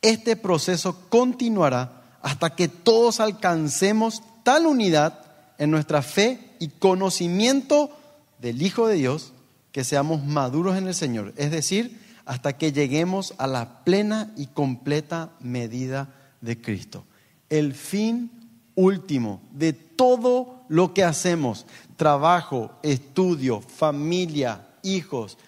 este 0.02 0.36
proceso 0.36 1.08
continuará 1.08 2.02
hasta 2.22 2.54
que 2.54 2.68
todos 2.68 3.20
alcancemos 3.20 4.22
tal 4.42 4.66
unidad 4.66 5.20
en 5.58 5.70
nuestra 5.70 6.02
fe 6.02 6.54
y 6.58 6.68
conocimiento 6.68 7.90
del 8.38 8.62
Hijo 8.62 8.86
de 8.86 8.96
Dios 8.96 9.32
que 9.72 9.84
seamos 9.84 10.24
maduros 10.24 10.76
en 10.76 10.86
el 10.86 10.94
Señor, 10.94 11.32
es 11.36 11.50
decir, 11.50 12.00
hasta 12.26 12.56
que 12.56 12.72
lleguemos 12.72 13.34
a 13.38 13.46
la 13.46 13.84
plena 13.84 14.32
y 14.36 14.46
completa 14.46 15.30
medida 15.40 16.08
de 16.44 16.60
Cristo. 16.60 17.04
El 17.48 17.74
fin 17.74 18.30
último 18.74 19.42
de 19.52 19.72
todo 19.72 20.64
lo 20.68 20.92
que 20.92 21.04
hacemos, 21.04 21.66
trabajo, 21.96 22.72
estudio, 22.82 23.60
familia, 23.60 24.66
hijos, 24.82 25.38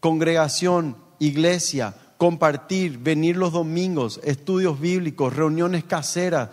congregación, 0.00 0.96
iglesia, 1.18 1.94
compartir, 2.16 2.98
venir 2.98 3.36
los 3.36 3.52
domingos, 3.52 4.20
estudios 4.24 4.80
bíblicos, 4.80 5.34
reuniones 5.34 5.84
caseras, 5.84 6.50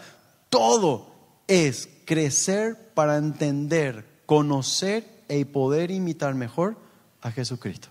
todo 0.50 1.12
es 1.48 1.90
crecer 2.06 2.76
para 2.94 3.18
entender, 3.18 4.06
conocer 4.26 5.06
y 5.30 5.46
poder 5.46 5.92
imitar 5.92 6.36
mejor 6.36 6.78
a 7.22 7.32
Jesucristo. 7.32 7.90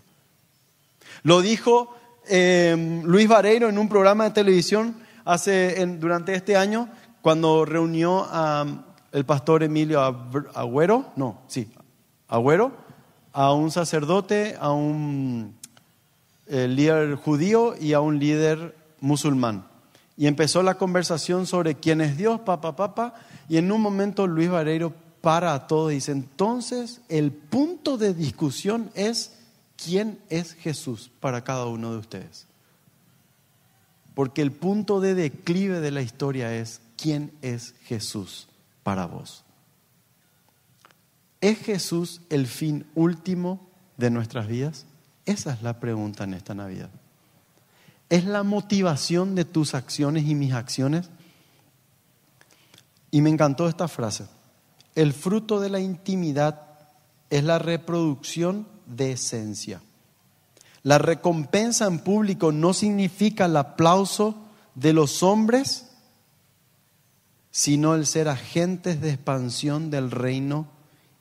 Lo 1.22 1.40
dijo 1.40 1.94
eh, 2.28 3.02
Luis 3.04 3.28
Vareiro 3.28 3.68
en 3.68 3.78
un 3.78 3.88
programa 3.88 4.24
de 4.24 4.30
televisión 4.30 5.03
hace, 5.24 5.84
durante 5.98 6.34
este 6.34 6.56
año, 6.56 6.88
cuando 7.22 7.64
reunió 7.64 8.26
a 8.30 8.84
el 9.14 9.24
pastor 9.24 9.62
Emilio 9.62 10.00
Agüero, 10.54 11.06
no, 11.14 11.42
sí, 11.46 11.70
Agüero, 12.28 12.72
a 13.32 13.52
un 13.52 13.70
sacerdote, 13.70 14.56
a 14.58 14.72
un 14.72 15.54
eh, 16.48 16.66
líder 16.66 17.14
judío 17.14 17.76
y 17.80 17.92
a 17.92 18.00
un 18.00 18.18
líder 18.18 18.76
musulmán. 19.00 19.66
Y 20.16 20.26
empezó 20.26 20.62
la 20.64 20.74
conversación 20.74 21.46
sobre 21.46 21.76
quién 21.76 22.00
es 22.00 22.16
Dios, 22.16 22.40
papá, 22.40 22.74
papá, 22.74 23.14
y 23.48 23.56
en 23.56 23.70
un 23.70 23.80
momento 23.80 24.26
Luis 24.26 24.50
Vareiro 24.50 24.92
para 25.20 25.54
a 25.54 25.66
todo 25.66 25.90
y 25.90 25.94
dice, 25.94 26.12
entonces 26.12 27.00
el 27.08 27.32
punto 27.32 27.96
de 27.96 28.14
discusión 28.14 28.90
es 28.94 29.38
quién 29.76 30.18
es 30.28 30.54
Jesús 30.54 31.10
para 31.20 31.44
cada 31.44 31.66
uno 31.66 31.92
de 31.92 31.98
ustedes. 31.98 32.46
Porque 34.14 34.42
el 34.42 34.52
punto 34.52 35.00
de 35.00 35.14
declive 35.14 35.80
de 35.80 35.90
la 35.90 36.02
historia 36.02 36.54
es 36.54 36.80
quién 36.96 37.32
es 37.42 37.74
Jesús 37.82 38.48
para 38.82 39.06
vos. 39.06 39.44
¿Es 41.40 41.58
Jesús 41.58 42.22
el 42.30 42.46
fin 42.46 42.86
último 42.94 43.68
de 43.96 44.10
nuestras 44.10 44.46
vidas? 44.46 44.86
Esa 45.26 45.52
es 45.52 45.62
la 45.62 45.80
pregunta 45.80 46.24
en 46.24 46.34
esta 46.34 46.54
Navidad. 46.54 46.90
¿Es 48.08 48.24
la 48.24 48.42
motivación 48.42 49.34
de 49.34 49.44
tus 49.44 49.74
acciones 49.74 50.26
y 50.26 50.34
mis 50.34 50.52
acciones? 50.52 51.10
Y 53.10 53.20
me 53.20 53.30
encantó 53.30 53.68
esta 53.68 53.88
frase. 53.88 54.26
El 54.94 55.12
fruto 55.12 55.60
de 55.60 55.70
la 55.70 55.80
intimidad 55.80 56.62
es 57.30 57.42
la 57.42 57.58
reproducción 57.58 58.66
de 58.86 59.12
esencia. 59.12 59.80
La 60.84 60.98
recompensa 60.98 61.86
en 61.86 61.98
público 61.98 62.52
no 62.52 62.74
significa 62.74 63.46
el 63.46 63.56
aplauso 63.56 64.36
de 64.74 64.92
los 64.92 65.22
hombres, 65.22 65.90
sino 67.50 67.94
el 67.94 68.06
ser 68.06 68.28
agentes 68.28 69.00
de 69.00 69.10
expansión 69.10 69.90
del 69.90 70.10
reino 70.10 70.68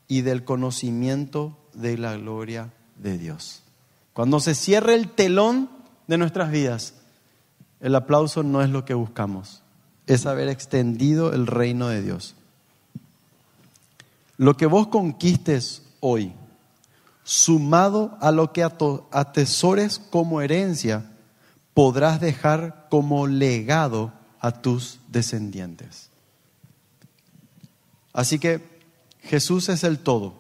y 0.10 0.22
del 0.22 0.44
conocimiento 0.44 1.58
de 1.74 1.98
la 1.98 2.18
gloria 2.18 2.74
de 2.98 3.18
Dios. 3.18 3.64
Cuando 4.12 4.42
se 4.42 4.54
cierre 4.54 4.96
el 4.96 5.10
telón 5.10 5.70
de 6.08 6.18
nuestras 6.18 6.52
vidas, 6.52 6.96
el 7.80 7.96
aplauso 7.96 8.44
no 8.44 8.62
es 8.62 8.70
lo 8.70 8.84
que 8.84 8.94
buscamos, 8.94 9.64
es 10.08 10.26
haber 10.26 10.50
extendido 10.50 11.32
el 11.32 11.48
reino 11.48 11.88
de 11.88 12.02
Dios. 12.02 12.36
Lo 14.38 14.58
que 14.58 14.66
vos 14.66 14.88
conquistes 14.88 15.84
hoy, 16.02 16.34
sumado 17.24 18.18
a 18.22 18.32
lo 18.32 18.52
que 18.52 18.64
atesores 18.64 20.00
como 20.00 20.42
herencia, 20.42 21.12
podrás 21.74 22.20
dejar 22.20 22.88
como 22.90 23.28
legado 23.28 24.14
a 24.40 24.52
tus 24.52 25.00
descendientes. 25.08 26.10
Así 28.12 28.40
que 28.40 28.62
Jesús 29.22 29.70
es 29.70 29.84
el 29.84 30.00
todo. 30.00 30.36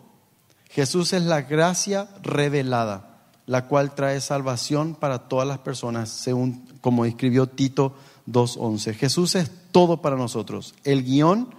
Jesús 0.70 1.14
es 1.14 1.24
la 1.24 1.42
gracia 1.42 2.10
revelada, 2.22 3.28
la 3.46 3.68
cual 3.68 3.96
trae 3.96 4.20
salvación 4.22 4.96
para 4.96 5.28
todas 5.30 5.48
las 5.48 5.60
personas, 5.60 6.10
según 6.10 6.66
como 6.82 7.06
escribió 7.06 7.48
Tito 7.48 7.96
2.11. 8.28 8.96
Jesús 8.96 9.36
es 9.36 9.52
todo 9.72 10.02
para 10.02 10.16
nosotros, 10.16 10.76
el 10.84 11.04
guion, 11.04 11.54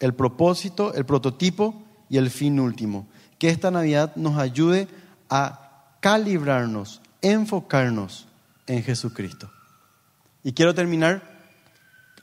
el 0.00 0.14
propósito, 0.14 0.94
el 0.94 1.04
prototipo 1.04 1.82
y 2.08 2.18
el 2.18 2.30
fin 2.30 2.58
último. 2.60 3.06
Que 3.42 3.48
esta 3.48 3.72
Navidad 3.72 4.14
nos 4.14 4.38
ayude 4.38 4.86
a 5.28 5.96
calibrarnos, 5.98 7.00
enfocarnos 7.22 8.28
en 8.68 8.84
Jesucristo. 8.84 9.50
Y 10.44 10.52
quiero 10.52 10.76
terminar, 10.76 11.40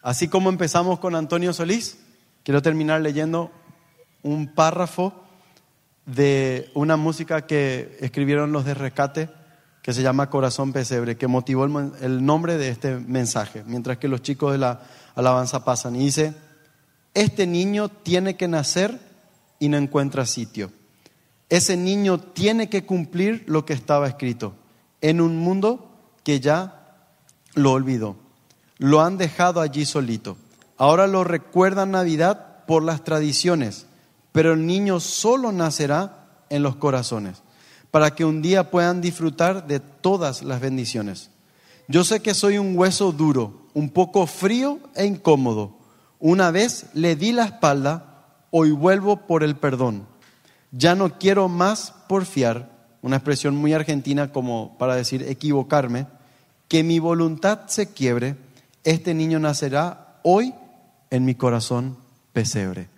así 0.01 0.30
como 0.30 0.47
empezamos 0.49 0.97
con 0.99 1.15
Antonio 1.15 1.51
Solís, 1.51 1.99
quiero 2.45 2.61
terminar 2.61 3.01
leyendo 3.01 3.51
un 4.24 4.55
párrafo 4.55 5.13
de 6.05 6.72
una 6.74 6.95
música 6.95 7.45
que 7.45 7.97
escribieron 7.99 8.53
los 8.53 8.63
de 8.63 8.76
Rescate, 8.76 9.30
que 9.82 9.91
se 9.91 10.01
llama 10.01 10.30
Corazón 10.30 10.72
Pesebre, 10.72 11.17
que 11.17 11.28
motivó 11.28 11.65
el, 11.65 12.26
nombre 12.26 12.55
de 12.55 12.70
este 12.70 12.95
mensaje, 12.95 13.65
mientras 13.65 13.97
que 13.97 14.07
los 14.07 14.22
chicos 14.22 14.53
de 14.53 14.59
la 14.59 14.84
alabanza 15.15 15.65
pasan. 15.65 15.97
Y 15.97 15.99
dice, 15.99 16.34
este 17.13 17.45
niño 17.45 17.89
tiene 17.89 18.38
que 18.38 18.47
nacer 18.47 18.97
y 19.59 19.67
no 19.67 19.76
encuentra 19.76 20.26
sitio. 20.26 20.78
Ese 21.50 21.78
niño 21.78 22.20
tiene 22.20 22.70
que 22.70 22.86
cumplir 22.86 23.43
lo 23.47 23.66
que 23.66 23.74
estaba 23.74 24.08
escrito 24.08 24.54
en 25.02 25.22
un 25.22 25.38
mundo 25.38 25.89
que 26.24 26.39
ya 26.39 27.06
lo 27.56 27.72
olvidó. 27.72 28.16
Lo 28.78 29.02
han 29.02 29.18
dejado 29.18 29.62
allí 29.62 29.86
solito. 29.86 30.38
Ahora 30.78 31.08
lo 31.08 31.24
recuerdan 31.24 31.91
Navidad 31.91 32.66
por 32.66 32.84
las 32.84 33.04
tradiciones 33.04 33.88
pero 34.32 34.54
el 34.54 34.66
niño 34.66 35.00
solo 35.00 35.52
nacerá 35.52 36.28
en 36.50 36.64
los 36.64 36.76
corazones, 36.76 37.41
para 37.91 38.14
que 38.16 38.26
un 38.26 38.41
día 38.41 38.72
puedan 38.72 39.02
disfrutar 39.02 39.68
de 39.68 39.80
todas 39.80 40.43
las 40.43 40.62
bendiciones. 40.62 41.32
Yo 41.88 42.04
sé 42.04 42.22
que 42.22 42.34
soy 42.34 42.58
un 42.58 42.78
hueso 42.78 43.12
duro, 43.12 43.68
un 43.74 43.89
poco 43.89 44.28
frío 44.28 44.80
e 44.95 45.06
incómodo. 45.06 45.78
Una 46.20 46.52
vez 46.52 46.88
le 46.93 47.16
di 47.16 47.32
la 47.32 47.45
espalda, 47.45 48.28
hoy 48.52 48.72
vuelvo 48.72 49.28
por 49.28 49.43
el 49.43 49.56
perdón. 49.56 50.08
Ya 50.72 50.95
no 50.95 51.17
quiero 51.17 51.47
más 51.47 51.93
porfiar, 52.07 52.70
una 53.01 53.15
expresión 53.17 53.55
muy 53.55 53.74
argentina 53.74 54.32
como 54.32 54.78
para 54.78 54.95
decir 54.95 55.24
equivocarme, 55.24 56.07
que 56.67 56.84
mi 56.84 56.99
voluntad 56.99 57.61
se 57.67 57.91
quiebre, 57.91 58.36
este 58.84 59.13
niño 59.13 59.39
nacerá 59.39 60.20
hoy 60.24 60.53
en 61.09 61.26
mi 61.26 61.36
corazón 61.36 61.97
pesebre. 62.34 62.89